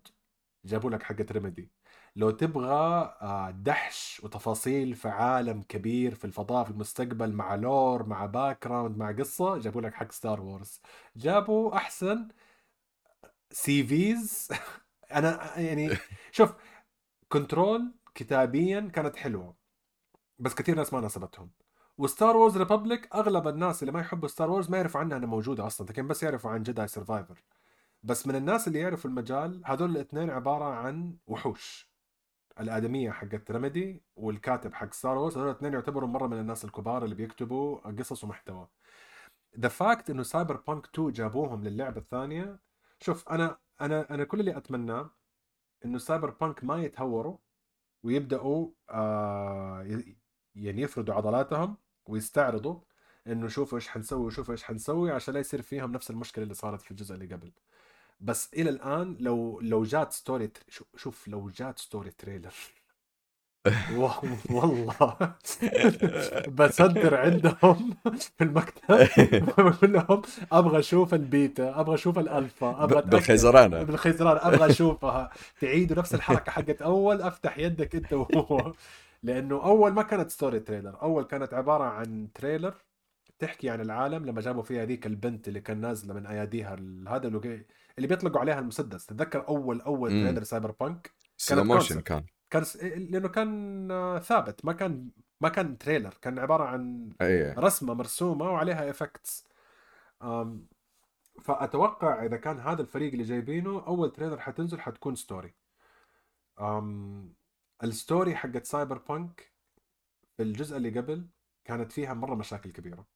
[0.65, 1.71] جابوا لك حقت Remedy
[2.17, 8.27] لو تبغى آه، دحش وتفاصيل في عالم كبير في الفضاء في المستقبل مع lore مع
[8.27, 10.81] background مع قصة جابوا لك حق Star Wars
[11.17, 12.29] جابوا أحسن
[13.51, 14.49] CVs
[15.13, 15.97] أنا يعني
[16.33, 16.55] شوف
[17.33, 19.57] Control كتابيا كانت حلوة
[20.39, 21.51] بس كثير ناس ما ناسبتهم.
[21.99, 25.29] و Star Wars Republic أغلب الناس اللي ما يحبوا Star Wars ما يعرفوا عنها إنها
[25.29, 27.45] موجودة أصلا لكن بس يعرفوا عن Jedi Survivor
[28.03, 31.91] بس من الناس اللي يعرفوا المجال هذول الاثنين عبارة عن وحوش.
[32.61, 37.15] الآدمية حقت Remedy والكاتب حق Star Wars هذول الاثنين يعتبروا مرة من الناس الكبار اللي
[37.15, 38.69] بيكتبوا قصص ومحتوى.
[39.59, 42.61] the fact إنه Cyberpunk 2 جابوهم للعبة الثانية
[43.01, 45.11] شوف أنا أنا أنا كل اللي أتمناه
[45.85, 47.37] إنه Cyberpunk ما يتهوروا
[48.03, 49.83] ويبدأوا آه
[50.55, 52.81] يعني يفردوا عضلاتهم ويستعرضوا
[53.27, 56.83] إنه شوفوا إيش حنسوي وشوفوا إيش حنسوي عشان لا يصير فيهم نفس المشكلة اللي صارت
[56.83, 57.53] في الجزء اللي قبل.
[58.21, 60.51] بس إلى الآن لو لو جات story
[60.97, 62.55] شوف لو جات story trailer
[64.51, 65.35] والله.
[66.59, 67.95] بسنتر عندهم
[68.37, 68.85] في المكتب.
[69.47, 75.31] بقول لهم أبغى أشوف البيتا أبغى أشوف الألفا أبغى بالخيزران بالخيزران أبغى أشوفها.
[75.61, 78.73] تعيدوا نفس الحركة حقت أول أفتح يدك أنت وهو.
[79.23, 82.75] لأنه أول ما كانت story trailer أول كانت عبارة عن trailer
[83.39, 86.77] تحكي عن العالم لما جابوا فيها ذيك البنت اللي كان نازلة من أياديها
[87.09, 89.07] هذا اللي, بيطلقوا عليها المسدس.
[89.07, 91.11] تتذكر أول أول trailer Cyberpunk
[91.49, 92.25] كان motion كان.
[92.51, 92.65] كان
[93.11, 93.89] لأنه كان
[94.23, 95.11] ثابت ما كان
[95.41, 97.55] ما كان trailer كان عبارة عن أيه.
[97.59, 99.47] رسمة مرسومة وعليها effects
[101.43, 105.55] فأتوقع إذا كان هذا الفريق اللي جايبينه أول trailer حتنزل حتكون story
[107.83, 109.53] ال story حقت سايبر بانك
[110.37, 111.27] في الجزء اللي قبل
[111.65, 113.07] كانت فيها مرة مشاكل كبيرة.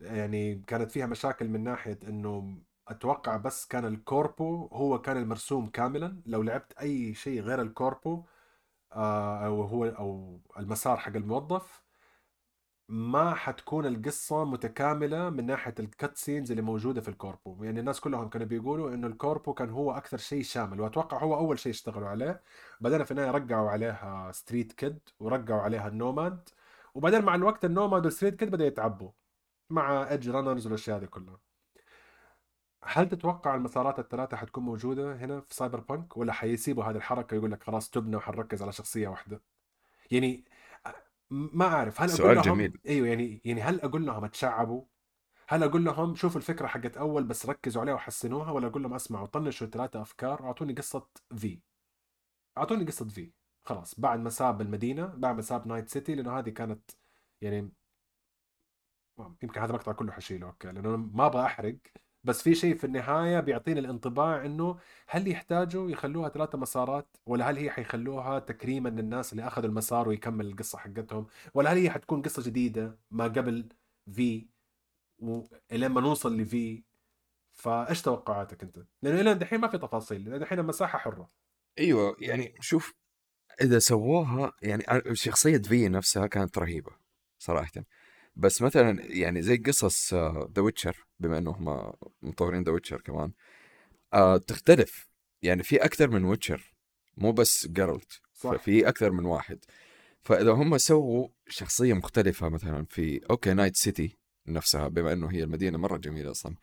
[0.00, 5.66] يعني كانت فيها مشاكل من ناحية إنه أتوقع بس كان ال corpo هو كان المرسوم
[5.66, 6.22] كاملا.
[6.26, 8.24] لو لعبت أي شيء غير ال corpo آه،
[8.96, 11.82] أو هو أو المسار حق الموظف
[12.88, 17.64] ما حتكون القصة متكاملة من ناحية ال cutscenes اللي موجودة في ال corpo.
[17.64, 21.34] يعني الناس كلهم كانوا بيقولوا إنه ال corpo كان هو أكثر شيء شامل وأتوقع هو
[21.36, 22.42] أول شيء اشتغلوا عليه.
[22.80, 26.48] بعدين في النهاية رجعوا عليها street kid ورجعوا عليها ال nomad
[26.94, 29.10] وبعدين مع الوقت ال nomad وال street kid بدأ يتعبوا
[29.70, 31.51] مع ايدج رانرز والأشياء هذه كلها.
[32.84, 37.52] هل تتوقع المسارات الثلاثة حتكون موجودة هنا في سايبر بانك ولا حيسيبوا هذه الحركة يقول
[37.52, 39.42] لك خلاص تبنى وحنركز على شخصية واحدة؟
[40.10, 40.44] يعني
[41.30, 42.78] ما أعرف هل سؤال أقول لهم جميل.
[42.88, 44.84] أيوه يعني يعني هل أقول لهم أتشعبوا؟
[45.48, 49.26] هل أقول لهم شوفوا الفكرة حقت أول بس ركزوا عليها وحسنوها ولا أقول لهم أسمعوا
[49.26, 51.60] طنشوا ثلاثة أفكار واعطوني قصة في
[52.58, 53.32] أعطوني قصة V
[53.64, 56.90] خلاص بعد ما ساب المدينة بعد ما ساب نايت سيتي لأنه هذه كانت
[57.40, 57.72] يعني
[59.42, 61.76] يمكن هذا المقطع كله حشيله أوكي لأنه ما أبغى أحرق
[62.24, 67.56] بس في شيء في النهاية بيعطيني الانطباع إنه هل يحتاجوا يخلوها ثلاثة مسارات؟ ولا هل
[67.56, 72.42] هي حيخلوها تكريما للناس اللي أخذوا المسار ويكمل القصة حقتهم؟ ولا هل هي حتكون قصة
[72.42, 73.68] جديدة ما قبل
[74.12, 74.46] V
[75.18, 76.82] ولين ما نوصل ل V
[77.52, 81.28] فإيش توقعاتك أنت؟ لأنه إلى دحين ما في تفاصيل لأن دحين المساحة حرة.
[81.78, 82.94] أيوه يعني شوف
[83.60, 86.92] إذا سووها يعني شخصية V نفسها كانت رهيبة
[87.38, 87.72] صراحة.
[88.36, 93.32] بس مثلا يعني زي قصص ذا ويتشر بما إنه هم مطورين ذا ويتشر كمان.
[94.14, 95.08] آه تختلف.
[95.42, 96.74] يعني في أكثر من ويتشر
[97.16, 99.58] مو بس جيرالت ففي أكثر من واحد.
[100.22, 105.78] فإذا هم سووا شخصية مختلفة مثلا في okay نايت سيتي نفسها بما إنه هي المدينة
[105.78, 106.54] مرة جميلة أصلا.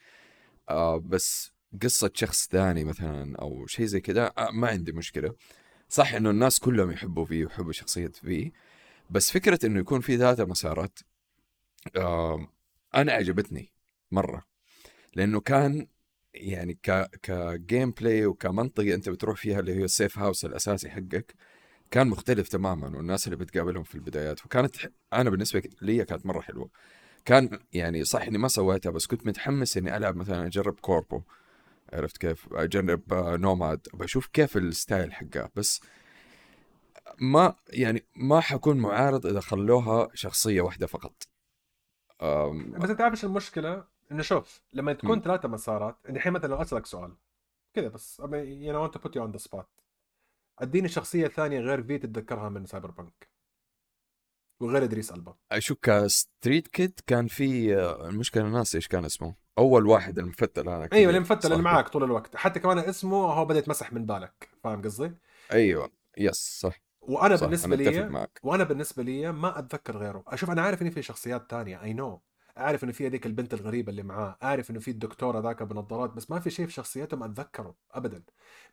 [0.70, 1.52] آه بس
[1.84, 5.36] قصة شخص ثاني مثلا أو شيء زي كذا آه ما عندي مشكلة.
[5.90, 8.52] صح إنه الناس كلهم يحبوا V ويحبوا شخصية V
[9.10, 11.00] بس فكرة إنه يكون في ثلاثة مسارات
[11.98, 12.48] آه
[12.96, 13.72] أنا عجبتني
[14.12, 14.46] مرة.
[15.16, 15.88] لأنه كان
[16.34, 21.36] يعني ك ك gameplay وكمنطقه أنت بتروح فيها اللي هي ال safe house الأساسي حقك
[21.92, 24.46] كان مختلف تماما والناس اللي بتقابلهم في البدايات.
[24.46, 24.76] وكانت
[25.14, 26.70] أنا بالنسبة لي كانت مرة حلوة.
[27.26, 31.22] كان يعني صح إني ما سويتها بس كنت متحمس إني ألعب مثلا أجرب corpo
[31.94, 35.50] عرفت كيف؟ أجرب nomad بشوف كيف ال style حقه.
[35.56, 35.82] بس
[37.22, 41.24] ما يعني ما حكون معارض إذا خلوها شخصية واحدة فقط.
[42.80, 47.16] بس أنت عارف المشكلة؟ إنه شوف لما تكون ثلاثة مسارات الحين مثلا لو أسألك سؤال
[47.74, 49.66] كذا بس يعني to put you on the spot.
[50.60, 53.30] أديني شخصية ثانية غير في تتذكرها من سايبر بانك
[54.62, 55.36] وغير إدريس ألبا.
[55.60, 57.76] شو كستريت كيد كان في
[58.10, 59.36] المشكلة ناس إيش كان اسمه.
[59.58, 62.36] أول واحد المفتل هذا أيوه المفتل اللي معك طول الوقت.
[62.36, 65.12] حتى كمان اسمه هو بدا يتمسح من بالك فاهم قصدي؟
[65.52, 66.82] أيوه يس صح.
[67.02, 68.40] وأنا صح بالنسبة أتفق لي معك.
[68.44, 70.24] وأنا بالنسبة لي ما أتذكر غيره.
[70.28, 72.22] أشوف أنا عارف ان في شخصيات تانية I know
[72.60, 76.32] عارف إنه في هذيك البنت الغريبة اللي معاه عارف إنه في الدكتور هذاك بنظارات بس
[76.32, 78.24] ما في شيء في شخصيتهم أتذكره ابدا.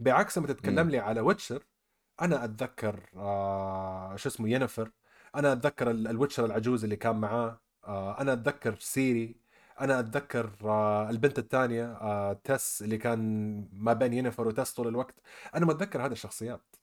[0.01, 0.91] بعكس لما تتكلم.
[0.91, 1.62] لي على ويتشر
[2.22, 4.91] أنا أتذكر آه شو اسمه ينيفر
[5.34, 9.37] أنا أتذكر ال- الويتشر العجوز اللي كان معاه آه أنا أتذكر سيري.
[9.80, 13.20] أنا أتذكر آه البنت الثانية آه تريس اللي كان
[13.72, 15.14] ما بين ينيفر وتريس طول الوقت.
[15.55, 16.76] أنا متذكر هذه الشخصيات.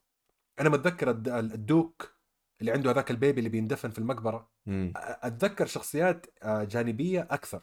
[0.60, 2.14] أنا متذكر الد- الدوك.
[2.62, 4.94] اللي عنده هذاك البيبي اللي بيندفن في المقبرة مم.
[4.96, 7.62] أتذكر شخصيات جانبية أكثر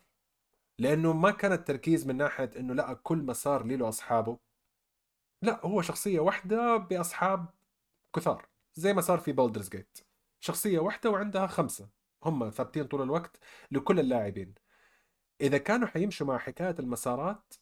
[0.78, 4.38] لأنه ما كان التركيز من ناحية إنه لا كل مسار له أصحابه
[5.42, 7.46] لا هو شخصية واحدة بأصحاب
[8.16, 9.98] كثار زي ما صار في بولدرز جيت
[10.40, 11.88] شخصية واحدة وعندها خمسة
[12.24, 13.38] هم ثابتين طول الوقت
[13.70, 14.54] لكل اللاعبين
[15.40, 17.54] إذا كانوا حيمشوا مع حكاية المسارات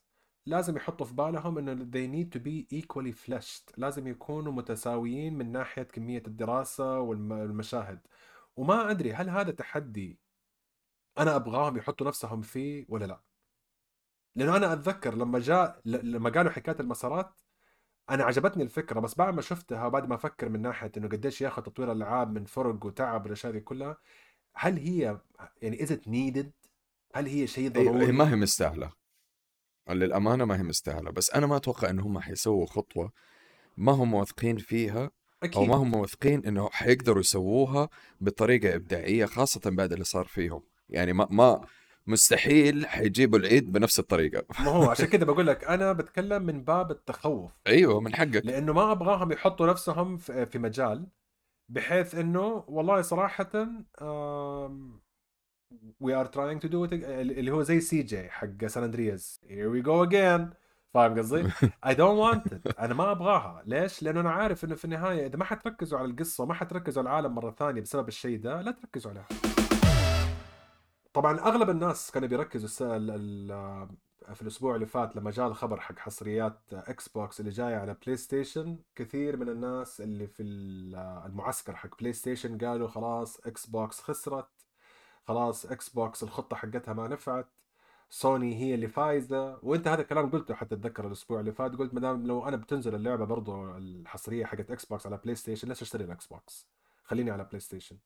[0.48, 3.72] لازم يحطوا في بالهم إنه they need to be equally fleshed.
[3.76, 8.00] لازم يكونوا متساويين من ناحية كمية الدراسة والم- والمشاهد.
[8.56, 10.18] وما أدري هل هذا تحدي
[11.18, 13.20] أنا أبغاهم يحطوا نفسهم فيه ولا لا.
[14.36, 17.40] لأنه أنا أتذكر لما جاء لما قالوا حكاية المسارات
[18.10, 21.62] أنا عجبتني الفكرة بس بعد ما شفتها وبعد ما أفكر من ناحية إنه قديش ياخذ
[21.62, 23.96] تطوير الألعاب من فرق وتعب والأشياء دي كلها
[24.54, 25.18] هل هي
[25.62, 26.52] يعني از ات نيدد
[27.14, 28.92] هل هي شيء ضروري؟ ما هي مستاهلة.
[29.96, 33.12] للأمانة ما هي مستاهلة بس أنا ما أتوقع إن هم حيسووا خطوة
[33.76, 35.10] ما هم واثقين فيها أو
[35.42, 35.68] أكيد.
[35.68, 37.88] ما هم واثقين إنه حيقدروا يسووها
[38.20, 40.62] بطريقة إبداعية خاصة بعد اللي صار فيهم.
[40.88, 41.60] يعني ما ما
[42.06, 44.44] مستحيل حيجيبوا العيد بنفس الطريقة.
[44.60, 47.50] ما هو عشان كده بقول لك أنا بتكلم من باب التخوف.
[47.66, 48.46] أيوه من حقك.
[48.46, 51.06] لأنه ما أبغاهم يحطوا نفسهم في مجال
[51.68, 53.50] بحيث إنه والله صراحة
[56.00, 59.80] we are trying to do اللي هو زي سي جي حق سان اندرياس here we
[59.80, 60.50] go again
[60.94, 61.50] فاهم قصدي؟
[61.86, 62.18] I don't
[62.52, 63.62] want أنا ما أبغاها.
[63.66, 67.10] ليش؟ لأنه أنا عارف إنه في النهاية إذا ما حتركزوا على القصة وما حتركزوا على
[67.10, 69.26] العالم مرة ثانية بسبب الشيء ده لا تركزوا عليها.
[71.12, 73.88] طبعا أغلب الناس كانوا بيركزوا ال- ال-
[74.34, 78.16] في الأسبوع اللي فات لما جاء الخبر حق حصريات إكس بوكس اللي جاية على بلاي
[78.16, 80.94] ستيشن كثير من الناس اللي في ال-
[81.26, 84.48] المعسكر حق بلاي ستيشن قالوا خلاص إكس بوكس خسرت.
[85.28, 87.46] خلاص إكس بوكس الخطة حقتها ما نفعت
[88.10, 92.26] سوني هي اللي فايزة وانت هذا الكلام قلته حتى أتذكر الأسبوع اللي فات قلت مدام
[92.26, 96.26] لو أنا بتنزل اللعبة برضو الحصرية حقت إكس بوكس على بلاي ستيشن ليش أشتري الاكس
[96.26, 96.68] بوكس
[97.04, 97.96] خليني على بلاي ستيشن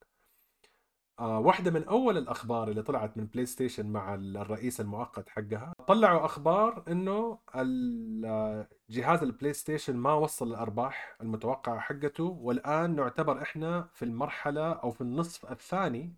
[1.19, 5.73] آه واحدة من أول الأخبار اللي طلعت من بلاي ستيشن مع ال- الرئيس المؤقت حقها
[5.87, 6.25] طلعوا
[7.55, 14.71] ال- آه، جهاز البلاي ستيشن ما وصل الأرباح المتوقعة حقته والآن نعتبر إحنا في المرحلة
[14.71, 16.15] أو في النصف الثاني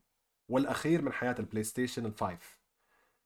[0.49, 2.59] والأخير من حياة البلاي ستيشن ال five.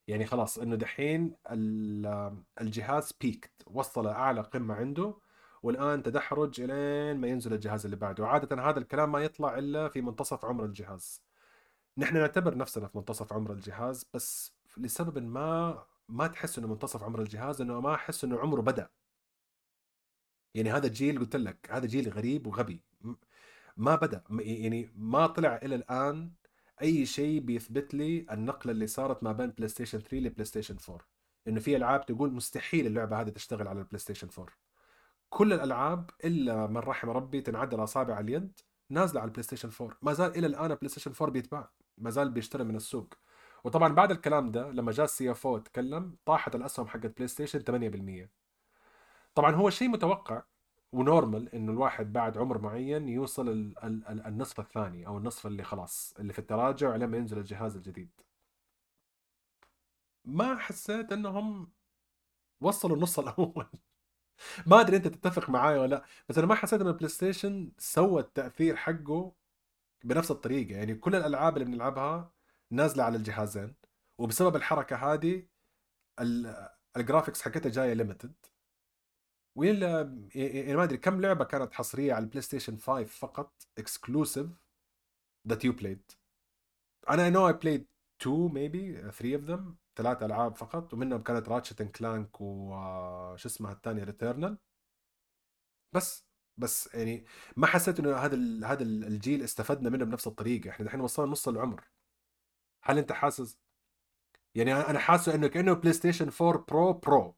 [0.08, 5.14] يعني خلاص إنه دحين ال- الجهاز peaked وصل أعلى قمة عنده
[5.62, 8.24] والآن تدحرج إلين ما ينزل الجهاز اللي بعده.
[8.24, 11.22] وعادة هذا الكلام ما يطلع إلا في منتصف عمر الجهاز.
[11.98, 17.20] نحن نعتبر نفسنا في منتصف عمر الجهاز بس لسبب ما ما تحس إنه منتصف عمر
[17.22, 18.90] الجهاز إنه ما أحس إنه عمره بدأ.
[20.54, 22.80] يعني هذا الجيل قلت لك هذا جيل غريب وغبي.
[23.76, 24.24] ما بدأ.
[24.40, 26.30] يعني ما طلع إلى الآن
[26.82, 31.06] أي شيء بيثبت لي النقلة اللي صارت ما بين بلاي ستيشن 3 لبلاي ستيشن 4
[31.48, 34.54] إنه في ألعاب تقول مستحيل اللعبة هذه تشتغل على البلاي ستيشن 4
[35.30, 38.60] كل الألعاب إلا من رحم ربي تنعد على أصابع اليد
[38.90, 41.70] نازلة على البلاي ستيشن 4 ما زال إلى الآن البلاي ستيشن 4 بيتباع.
[41.98, 43.14] ما زال بيشتري من السوق.
[43.64, 47.60] وطبعا بعد الكلام ده لما جاء ال CFO تكلم طاحت الأسهم حقت بلاي ستيشن
[48.26, 48.28] 8%
[49.34, 50.42] طبعا هو شيء متوقع
[50.92, 55.46] و normal إنه الواحد بعد عمر معين يوصل ال ال ال النصف الثاني أو النصف
[55.46, 58.10] اللي خلاص اللي في التراجع لما ينزل الجهاز الجديد.
[60.24, 61.72] ما حسيت إنهم
[62.60, 63.66] وصلوا النص الأول.
[64.66, 68.20] ما أدري أنت تتفق معاي ولا لأ بس أنا ما حسيت إن البلاي ستيشن سوى
[68.22, 69.32] التاثير حقه
[70.04, 70.76] بنفس الطريقة.
[70.76, 72.32] يعني كل الألعاب اللي بنلعبها
[72.70, 73.74] نازلة على الجهازين
[74.18, 75.46] وبسبب الحركة هذه
[76.20, 78.34] ال- ال graphics حقتها جاية limited
[79.60, 80.00] ولا
[80.34, 84.46] يعني ما أدري كم لعبة كانت حصرية على البلاي ستيشن 5 فقط exclusive
[85.48, 86.16] that you played.
[87.10, 87.84] أنا I know I played
[88.24, 89.60] two maybe three of them
[89.96, 94.58] ثلاث ألعاب فقط ومنهم كانت Ratchet and Clank وش اسمها الثانية Returnal
[95.94, 97.24] بس بس يعني
[97.56, 100.70] ما حسيت إنه هذا ال- هذا ال- الجيل استفدنا منه بنفس الطريقة.
[100.70, 101.84] إحنا الحين وصلنا نص العمر.
[102.84, 103.58] هل أنت حاسس؟
[104.54, 107.36] يعني أنا حاسه إنه كأنه بلاي ستيشن 4 Pro Pro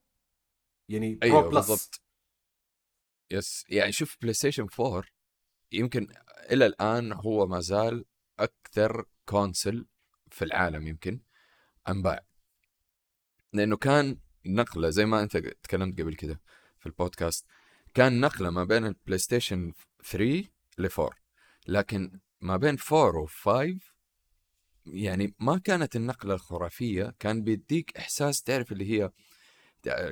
[0.88, 2.01] يعني Pro أيوه plus بالضبط.
[3.32, 5.04] yes يعني شوف بلاي ستيشن 4
[5.72, 6.08] يمكن
[6.50, 8.04] إلى الآن هو ما زال
[8.38, 9.86] أكثر console
[10.30, 11.20] في العالم يمكن
[11.88, 12.24] أنباع.
[13.52, 16.40] لأنه كان نقلة زي ما أنت تكلمت قبل كده
[16.78, 17.46] في البودكاست
[17.94, 19.72] كان نقلة ما بين البلاي ستيشن
[20.04, 20.44] 3
[20.78, 21.10] ل 4
[21.66, 23.78] لكن ما بين 4 و 5
[24.86, 29.10] يعني ما كانت النقلة الخرافية كان بيديك إحساس تعرف اللي هي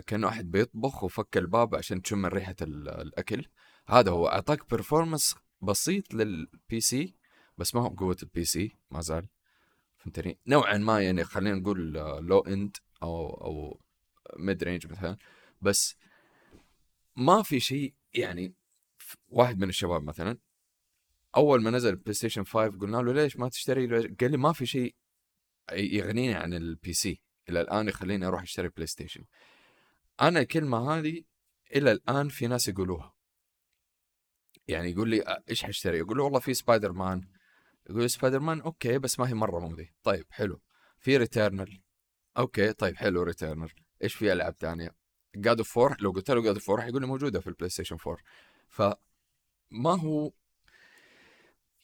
[0.06, 3.44] كان واحد بيطبخ وفك الباب عشان تشم ريحة ال- الأكل.
[3.88, 7.14] هذا هو أعطاك performance بسيط لل PC
[7.58, 9.28] بس ما هو بقوة ال PC ما زال.
[9.98, 11.92] فهمتني؟ نوعا ما يعني خلينا نقول
[12.26, 13.80] low end أو أو
[14.36, 15.16] mid range مثلا.
[15.60, 15.96] بس
[17.16, 18.54] ما في شيء يعني
[19.28, 20.38] واحد من الشباب مثلا
[21.36, 23.86] أول ما نزل البلاي ستيشن 5 قلنا له ليش ما تشتري؟
[24.20, 24.94] قال لي ما في شيء
[25.72, 29.24] يغنيني عن ال PC إلى الآن يخليني أروح أشتري بلاي ستيشن
[30.20, 31.22] أنا الكلمة هذه
[31.76, 33.14] إلى الآن في ناس يقولوها.
[34.68, 37.28] يعني يقول لي "أ- إيش حاشتري يقول له والله في سبايدر مان
[37.90, 40.60] يقول لي Spider-Man okay بس ما هي مرة مو ذي طيب حلو.
[40.98, 41.82] في Returnal.
[42.38, 43.70] okay طيب حلو Returnal.
[44.02, 44.94] إيش في ألعاب ثانية
[45.36, 47.46] God of War 4 لو قلت له God of War 4 حيقول لي موجودة في
[47.46, 48.22] البلاي ستيشن 4
[48.68, 50.32] فما هو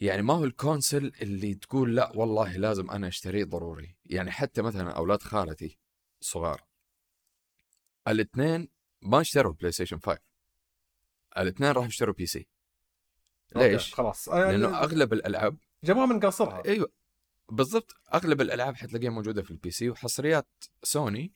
[0.00, 3.96] يعني ما هو ال console اللي تقول لا والله لازم أنا أشتريه ضروري.
[4.06, 5.78] يعني حتى مثلا أولاد خالتي
[6.20, 6.64] صغار.
[8.08, 8.68] الاثنين
[9.02, 10.18] ما اشتروا بلاي ستيشن 5
[11.38, 12.48] الاثنين راح يشتروا PC
[13.56, 14.28] ليش؟ خلاص.
[14.28, 16.92] آه، لأنه أغلب الألعاب جابوها من قاصرها أيوه
[17.48, 17.94] بالضبط.
[18.14, 20.48] أغلب الألعاب حتلاقيها موجودة في ال PC وحصريات
[20.82, 21.32] سوني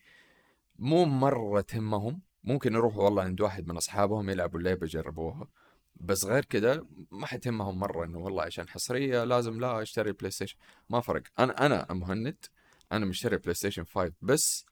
[0.79, 2.23] مو مرة تهمهم.
[2.45, 5.49] ممكن يروحوا والله عند واحد من أصحابهم يلعبوا اللعبة يجربوها
[5.97, 10.57] بس غير كده ما حتهمهم مرة إنه والله عشان حصرية لازم لا أشتري بلاي ستيشن
[10.89, 11.23] ما فرق.
[11.39, 12.45] أنا أنا مهند
[12.93, 14.67] أنا مشتري بلاي ستيشن 5 بس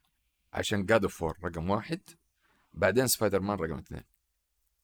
[0.59, 2.01] عشان God of War 4 رقم واحد
[2.73, 4.05] بعدين سبايدر مان رقم اثنين.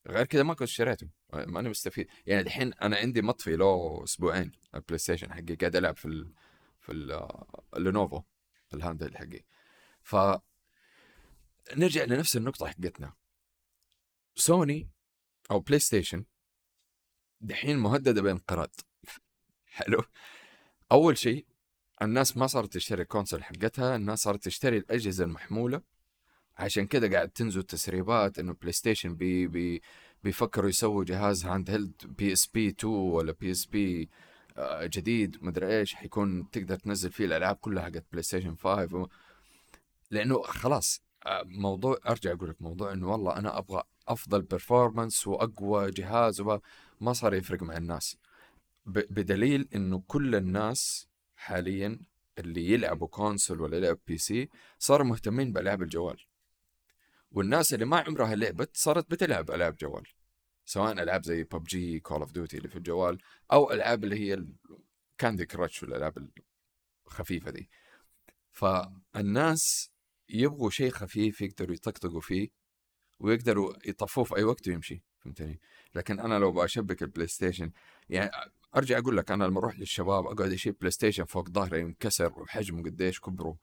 [0.06, 2.08] غير كده ما كنت اشتريته ماني مستفيد.
[2.26, 6.34] يعني الحين أنا عندي مطفي له أسبوعين البلاي ستيشن حقي قاعد ألعب في ال...
[6.80, 7.28] في ال...
[7.76, 8.22] ال Lenovo
[8.74, 9.44] ال hand حقي.
[10.02, 10.16] ف
[11.76, 13.12] نرجع لنفس النقطة حقتنا.
[14.34, 14.90] سوني
[15.50, 16.24] أو بلاي ستيشن
[17.40, 18.74] دحين مهددة بانقراض.
[19.66, 20.04] حلو؟
[20.92, 21.46] أول شيء
[22.04, 25.80] الناس ما صارت تشتري ال console حقتها الناس صارت تشتري الأجهزة المحمولة
[26.58, 29.82] عشان كده قاعد تنزل تسريبات إنه بلاي ستيشن بي بي
[30.24, 34.08] بيفكروا يسووا جهاز handheld PSP 2 ولا PSP
[34.82, 39.08] جديد مدري إيش حيكون تقدر تنزل فيه الألعاب كلها حقت بلاي ستيشن 5 و...
[40.10, 45.90] لأنه خلاص آه، موضوع أرجع أقول لك موضوع إنه والله أنا أبغى أفضل performance وأقوى
[45.90, 46.60] جهاز وما
[47.00, 48.16] ما صار يفرق مع الناس.
[48.86, 51.08] بدليل إنه كل الناس
[51.44, 51.98] حاليا
[52.38, 56.20] اللي يلعبوا console ولا يلعب PC صاروا مهتمين بألعاب الجوال.
[57.30, 60.02] والناس اللي ما عمرها لعبت صارت بتلعب ألعاب جوال
[60.64, 63.18] سواء ألعاب زي PUBG Call of Duty اللي في الجوال
[63.52, 64.46] أو ألعاب اللي هي
[65.18, 66.28] Candy Crush والألعاب
[67.06, 67.70] الخفيفة دي.
[68.52, 69.90] فالناس
[70.28, 72.48] يبغوا شيء خفيف يقدروا يطقطقوا فيه
[73.20, 75.60] ويقدروا يطفوه في أي وقت ويمشي فهمتني؟
[75.94, 77.70] لكن أنا لو بشبك البلاي ستيشن
[78.08, 78.30] يعني
[78.76, 82.82] أرجع أقول لك أنا لما أروح للشباب أقعد أشيل بلاي ستيشن فوق ظهري ينكسر وحجمه
[82.82, 83.56] قديش كبره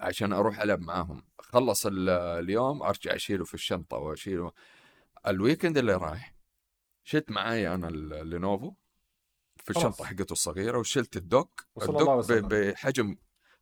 [0.00, 1.22] عشان أروح ألعب معاهم.
[1.38, 4.52] خلص ال- اليوم أرجع أشيله في الشنطة وأشيله.
[5.26, 6.34] ال weekend اللي رايح
[7.04, 8.74] شلت معايا أنا ال- ال Lenovo
[9.56, 9.70] في.
[9.70, 11.66] الشنطة حقته الصغيرة وشلت ال dock.
[11.82, 12.24] ال dock.
[12.52, 13.16] بحجم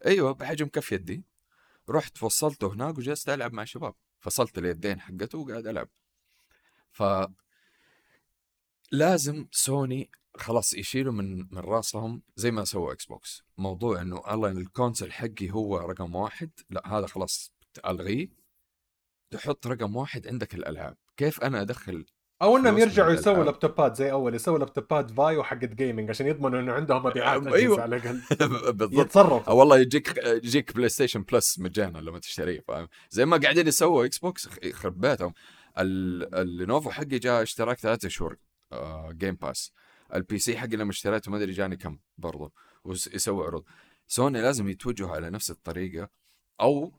[0.07, 1.25] أيوه بحجم كف يدي.
[1.91, 3.95] رحت وصلته هناك وجلست ألعب مع الشباب.
[4.21, 5.89] فصلت اليدين حقته وقاعد ألعب.
[6.91, 7.03] ف
[8.93, 14.57] لازم سوني خلاص يشيلوا من من راسهم زي ما سووا Xbox موضوع إنه الله إن
[14.59, 17.53] ال console حقي هو رقم واحد لا هذا خلاص
[17.87, 18.29] ألغيه.
[19.31, 20.97] تحط رقم واحد عندك الألعاب.
[21.17, 22.07] كيف أنا أدخل
[22.43, 23.45] أو إنهم يرجعوا يسووا.
[23.45, 27.81] لابتوبات زي أول يسووا لابتوبات VAIO حقت gaming عشان يضمنوا إنه عندهم مبيعات أيوة.
[27.83, 28.21] على الأقل.
[28.79, 28.93] بالضبط.
[29.07, 29.41] يتصرفوا.
[29.53, 34.05] أو والله يجيك يجيك بلاي ستيشن Plus مجانا لما تشتريه فاهم؟ زي ما قاعدين يسووا
[34.05, 35.35] Xbox يخرب بيتهم.
[35.79, 38.37] ال- اللينوفو حقي جاء اشتراك ثلاثة شهور
[38.73, 39.73] آه Game Pass
[40.15, 42.53] ال PC حقي لما اشتريته ما أدري جاني كم برضه
[42.85, 43.65] ويسوي عروض.
[44.07, 46.09] سوني لازم يتوجهوا على نفس الطريقة
[46.61, 46.93] أو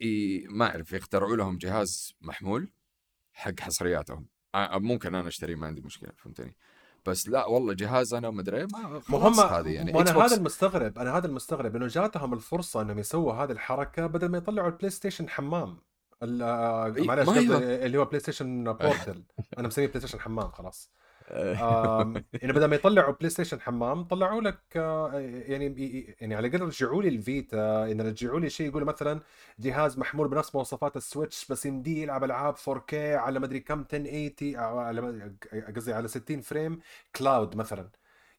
[0.00, 0.46] ي...
[0.48, 2.72] ما أعرف يخترعوا لهم جهاز محمول
[3.32, 4.26] حق حصرياتهم.
[4.72, 6.56] ممكن أنا أشتريه ما عندي مشكلة فهمتني؟
[7.06, 11.16] بس لا والله جهاز أنا ومدري إيه، ما خلاص هذه يعني وأنا هذا المستغرب أنا
[11.16, 15.76] هذا المستغرب إنه جاتهم الفرصة إنهم يسووا هذه الحركة بدل ما يطلعوا البلاي ستيشن حمام
[16.22, 17.58] معلش ما.
[17.58, 19.24] اللي هو بلاي ستيشن Portal
[19.58, 20.90] أنا مسميه بلاي ستيشن حمام خلاص.
[22.42, 25.66] يعني بدل ما يطلعوا بلاي ستيشن حمام طلعوا لك آه، يعني
[26.20, 27.84] يعني على الأقل رجعوا لي الفيتا.
[27.92, 29.20] إن رجعوا لي شيء يقولوا مثلا
[29.58, 34.78] جهاز محمول بنفس مواصفات السويتش بس يمديه يلعب ألعاب 4K على مدري كم 1080 أو
[34.78, 35.36] على
[35.76, 36.80] قصدي على 60 frame
[37.16, 37.90] cloud مثلا.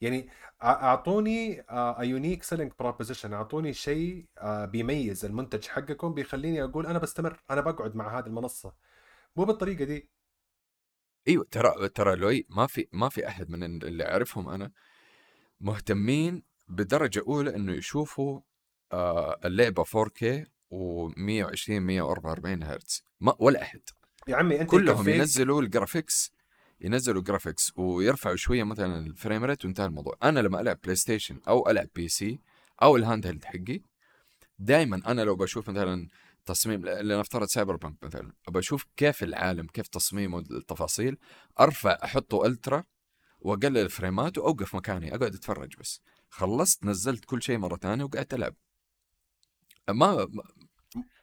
[0.01, 0.29] يعني
[0.63, 1.63] أعطوني
[1.99, 8.19] unique selling proposition أعطوني شيء بيميّز المنتج حقكم بيخليني أقول أنا بستمر أنا بقعد مع
[8.19, 8.73] هذه المنصة.
[9.35, 10.09] مو بالطريقة دي.
[11.27, 14.71] أيوه ترى ترى لوي ما في ما في أحد من اللي أعرفهم أنا
[15.61, 18.41] مهتمين بدرجة أولى إنه يشوفوا
[18.91, 23.03] آه اللعبة 4K و120 144 هرتز.
[23.21, 23.81] ما ولا أحد.
[24.27, 26.31] يا عمي أنت كلهم يكفيك ينزلوا ال graphics
[26.81, 30.17] ينزلوا graphics ويرفعوا شوية مثلا ال frame rate وانتهى الموضوع.
[30.23, 32.39] أنا لما ألعب بلاي ستيشن أو ألعب PC
[32.81, 33.81] أو ال handheld حقي
[34.59, 36.07] دائما أنا لو بشوف مثلا
[36.45, 41.17] تصميم لنفترض سايبر بانك مثلا بشوف كيف العالم كيف تصميمه التفاصيل
[41.59, 42.83] أرفع أحطه ultra
[43.39, 46.01] وأقلل الفريمات وأوقف مكاني أقعد أتفرج بس.
[46.29, 48.55] خلصت نزلت كل شيء مرة ثانية وقعدت ألعب.
[49.89, 50.27] ما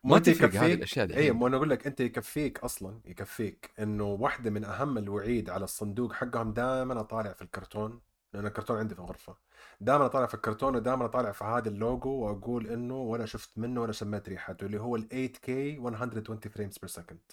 [0.04, 4.04] ما تفرق هذه الأشياء دي اي مو أنا أقول لك أنت يكفيك أصلا يكفيك إنه
[4.04, 8.00] واحدة من أهم الوعيد على الصندوق حقهم دائما أطالع في الكرتون.
[8.34, 9.36] لأن الكرتون عندي في الغرفة.
[9.80, 13.92] دائما أطالع في الكرتون ودائما أطالع في هذا اللوجو وأقول إنه ولا شفت منه ولا
[13.92, 17.32] شميت ريحته اللي هو ال 8K 120 frames per second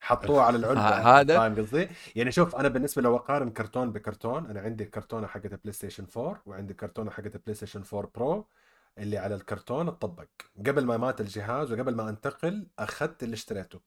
[0.00, 1.20] حطوه على العلبة.
[1.20, 5.52] هذا؟ فاهم قصدي؟ يعني شوف أنا بالنسبة لو أقارن كرتون بكرتون أنا عندي الكرتونه حقت
[5.52, 8.48] البلاي ستيشن 4 وعندي الكرتونه حقت البلاي ستيشن 4 Pro
[8.98, 10.28] اللي على الكرتون اتطبق
[10.66, 13.80] قبل ما مات الجهاز وقبل ما أنتقل أخذت اللي اشتريته.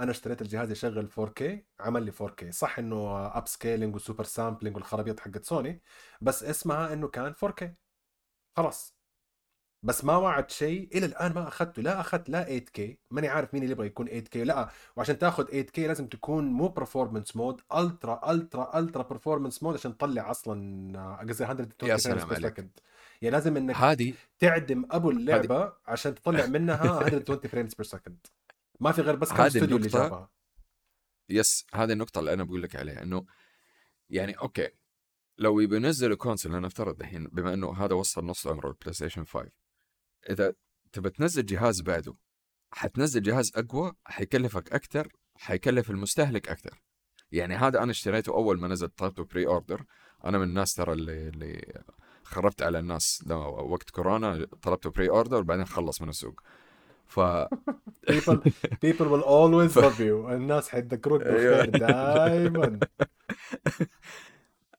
[0.00, 1.42] أنا اشتريت الجهاز يشغل 4K
[1.80, 5.82] عمل لي 4K صح إنه upscaling و super sampling والخرابيط حقت سوني
[6.20, 7.64] بس اسمها إنه كان 4K
[8.56, 8.94] خلاص.
[9.82, 11.82] بس ما وعد شيء إلى الآن ما أخذته.
[11.82, 12.80] لا أخذت لا 8K
[13.10, 17.36] ماني عارف مين اللي يبغى يكون 8K لا وعشان تاخذ 8K لازم تكون مو performance
[17.36, 22.58] mode ultra ultra ultra performance mode عشان تطلع أصلا قصدي 120 يا سلام عليك.
[23.22, 28.26] يعني لازم إنك هذه تعدم أبو اللعبة عشان تطلع منها 120 frames per second
[28.80, 30.30] ما في غير بس كم استوديو اللي جابها
[31.28, 33.26] yes هذه النقطة اللي أنا بقول لك عليها إنه
[34.10, 34.68] يعني أوكي
[35.38, 39.50] لو يبي ينزلوا console لنفترض الحين بما إنه هذا وصل نص عمره البلاي ستيشن 5
[40.30, 40.54] إذا
[40.92, 42.14] تبى تنزل جهاز بعده
[42.72, 46.82] حتنزل جهاز أقوى حيكلفك أكثر حيكلف المستهلك أكثر.
[47.32, 49.84] يعني هذا أنا اشتريته أول ما نزل طلبته pre-order
[50.24, 51.82] أنا من الناس ترى اللي, اللي
[52.22, 56.40] خربت على الناس وقت كورونا طلبته pre-order وبعدين خلص من السوق.
[57.06, 57.20] ف
[58.10, 58.38] people
[58.84, 60.30] people will always love you.
[60.30, 62.78] الناس حيتذكروك بالخير دائما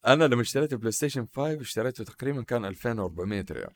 [0.08, 3.74] أنا لما اشتريت البلاي ستيشن 5 اشتريته تقريبا كان 2400 ريال.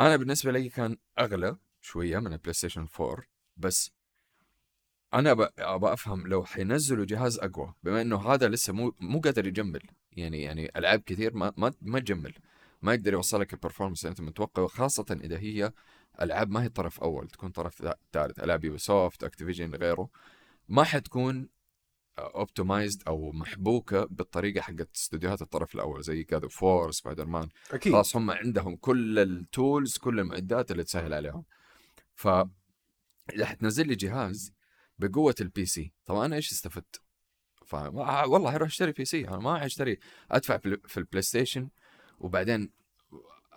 [0.00, 3.22] أنا بالنسبة لي كان أغلى شوية من البلاي ستيشن 4
[3.56, 3.90] بس
[5.14, 9.82] أنا أبغى أفهم لو حينزلوا جهاز أقوى بما إنه هذا لسه مو مو قادر يجمل.
[10.12, 12.34] يعني يعني ألعاب كثير ما ما ما تجمل.
[12.82, 15.72] ما يقدر يوصلك ال performance اللي أنت متوقعه خاصة إذا هي
[16.20, 20.08] العاب ما هي طرف أول تكون طرف ثالث ألعاب يوبي سوفت اكتيفيجن غيره.
[20.68, 21.48] ما حتكون
[22.18, 27.92] optimized أو محبوكة بالطريقة حقت استديوهات الطرف الأول زي God of War Spider-Man أكيد.
[27.92, 31.44] خلاص هم عندهم كل ال tools كل المعدات اللي تسهل عليهم.
[32.14, 32.28] ف
[33.34, 34.52] إذا حتنزل لي جهاز
[34.98, 37.02] بقوة ال PC طبعا أنا إيش استفدت؟
[37.66, 39.98] ف والله أروح أشتري PC أنا ما حاشتري
[40.30, 40.56] أدفع
[40.86, 41.68] في البلاي ستيشن
[42.18, 42.70] وبعدين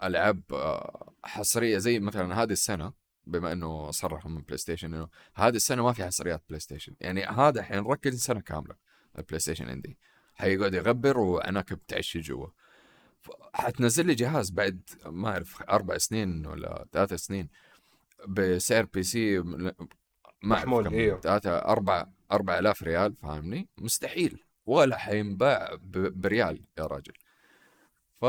[0.08, 2.93] ألعاب آه، حصرية زي مثلا هذه السنة
[3.28, 7.24] بما إنه صرحوا من بلاي ستيشن إنه هذه السنة ما في حصريات بلاي ستيشن يعني
[7.26, 8.76] هذا حينركز سنة كاملة
[9.18, 9.97] البلاي ستيشن عندي
[10.36, 12.47] حيقعد يغبر وعناكب تعشي جوا.
[13.54, 17.49] حتنزل لي جهاز بعد ما أعرف أربع سنين ولا ثلاث سنين
[18.28, 19.74] بسعر PC ما
[20.43, 21.20] محمول إيوه.
[21.20, 24.43] ثلاثة أربع أربع آلاف ريال فاهمني؟ مستحيل.
[24.66, 27.14] ولا حينباع بريال يا راجل.
[28.24, 28.26] ف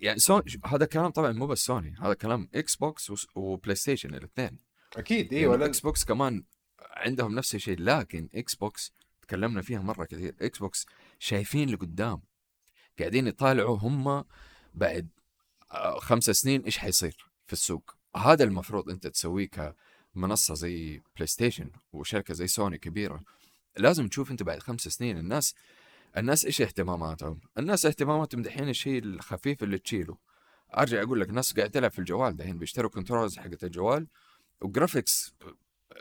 [0.00, 4.58] يعني سوني هذا كلام طبعا مو بس سوني هذا كلام إكس بوكس وبلاي ستيشن الاثنين.
[4.96, 6.44] أكيد أيوه يعني إكس بوكس كمان
[6.80, 8.92] عندهم نفس الشيء لكن إكس بوكس
[9.22, 10.86] تكلمنا فيها مرة كثير إكس بوكس
[11.18, 12.22] شايفين لقدام
[12.98, 14.24] قاعدين يطالعوا هم
[14.74, 15.08] بعد
[15.72, 17.94] آه، خمس سنين إيش حيصير في السوق.
[18.16, 19.48] هذا المفروض أنت تسويه
[20.14, 23.22] كمنصة زي بلاي ستيشن وشركة زي سوني كبيرة.
[23.76, 25.54] لازم تشوف أنت بعد خمس سنين الناس
[26.16, 30.16] الناس إيش اهتماماتهم؟ الناس اهتماماتهم دحين الشيء الخفيف اللي تشيله
[30.76, 34.06] أرجع أقول لك ناس قاعد تلعب في الجوال دحين بيشتروا controls حقت الجوال
[34.60, 35.34] و graphics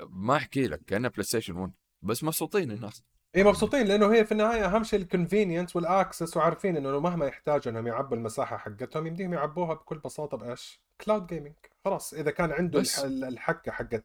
[0.09, 3.03] ما أحكي لك كأنه بلاي ستيشن 1 بس مبسوطين الناس
[3.35, 7.25] إي مبسوطين لأنه هي في النهاية أهم شيء ال convenience وال access وعارفين إنه مهما
[7.25, 11.53] يحتاجوا إنهم يعبوا المساحة حقتهم يمديهم يعبوها بكل بساطة بإيش؟ cloud gaming
[11.85, 12.99] خلاص إذا كان عنده بس.
[13.05, 14.03] الحكة حقت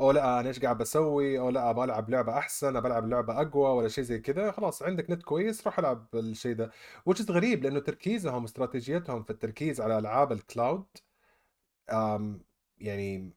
[0.00, 3.40] أو لأ أنا إيش قاعد بسوي أو لأ أبغى ألعب لعبة أحسن أبغى ألعب لعبة
[3.40, 6.70] أقوى ولا شيء زي كذا خلاص عندك نت كويس روح العب الشيء ده
[7.06, 10.86] وجد غريب لأنه تركيزهم استراتيجيتهم في التركيز على ألعاب ال cloud
[12.78, 13.32] يعني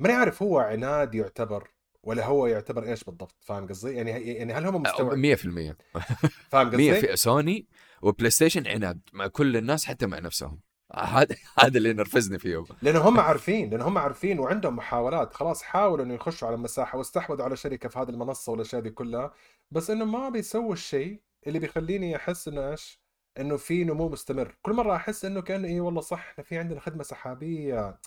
[0.00, 1.70] ماني عارف هو عناد يعتبر
[2.02, 5.36] ولا هو يعتبر إيش بالضبط؟ فاهم قصدي؟ يعني يعني هل هم مستوعب؟ 100%
[6.50, 7.66] فاهم 100 قصدي في سوني
[8.02, 10.60] وبلاي ستيشن عناد مع كل الناس حتى مع نفسهم.
[10.94, 15.34] هذا هذا اللي نرفزني فيهم لأن هم عارفين لأن هم عارفين وعندهم محاولات.
[15.34, 19.32] خلاص حاولوا إنه يخشوا على المساحة واستحوذوا على شركة في هذه المنصة والأشياء دي كلها.
[19.70, 23.00] بس إنه ما بيسووا الشيء اللي بيخليني أحس إنه إيش؟
[23.40, 24.56] إنه في نمو مستمر.
[24.62, 27.98] كل مرة أحس إنه كأنه إيه والله صح إحنا في عندنا خدمة سحابية.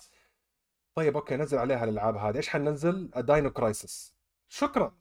[0.94, 2.36] طيب أوكي نزل عليها الالعاب هذه.
[2.36, 4.14] إيش حننزل؟ Dino Crisis
[4.48, 4.94] شكرا.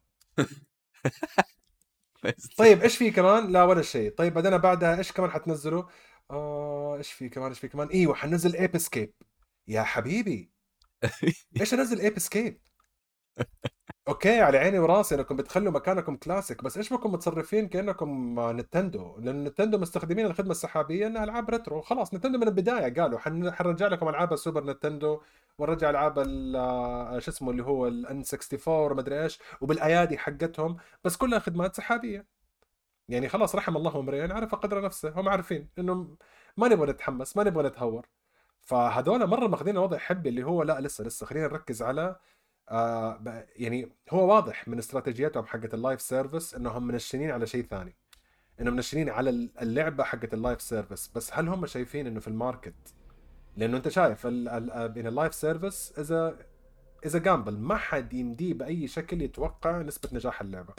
[2.57, 4.11] طيب إيش في كمان؟ لا ولا شيء.
[4.15, 5.83] طيب بعدين بعدها إيش كمان حتنزلوا؟
[6.31, 9.13] آه إيش في كمان؟ إيش في كمان؟ إيوه حننزل Ape Escape
[9.67, 10.51] يا حبيبي.
[11.61, 12.61] إيش أنزل Ape Escape
[14.07, 15.15] أوكي على عيني وراسي.
[15.15, 16.63] أنكم بتخلوا مكانكم كلاسيك.
[16.63, 21.81] بس إيش بكم متصرفين كأنكم نتندو لأن نتندو مستخدمين الخدمة السحابية إنها ألعاب retro.
[21.81, 23.51] خلاص نتندو من البداية قالوا حن...
[23.51, 25.21] حنرجع لكم ألعاب السوبر نتندو
[25.59, 31.39] ونرجع العاب ال- شو اسمه اللي هو الان 64 ومدري إيش وبالأيادي حقتهم بس كلها
[31.39, 32.25] خدمات سحابية.
[33.09, 36.17] يعني خلاص رحم الله امرئ عرف قدر نفسه هم عارفين انه
[36.57, 38.07] ما نبغى نتحمس ما نبغى نتهور.
[38.61, 42.15] فهذول مرة ماخذين وضع حبي اللي هو لا لسه لسه خلينا نركز على
[42.69, 47.95] آه يعني هو واضح من استراتيجياتهم حقت ال live service إنهم منشنين على شيء ثاني.
[48.61, 49.29] إنهم منشنين على
[49.61, 52.73] اللعبة حقت ال live service بس هل هم شايفين إنه في ال market
[53.57, 56.37] لأنه أنت شايف بين ال live service إذا
[57.05, 60.73] إذا gamble ما حد يمديه بأي شكل يتوقع نسبة نجاح اللعبة.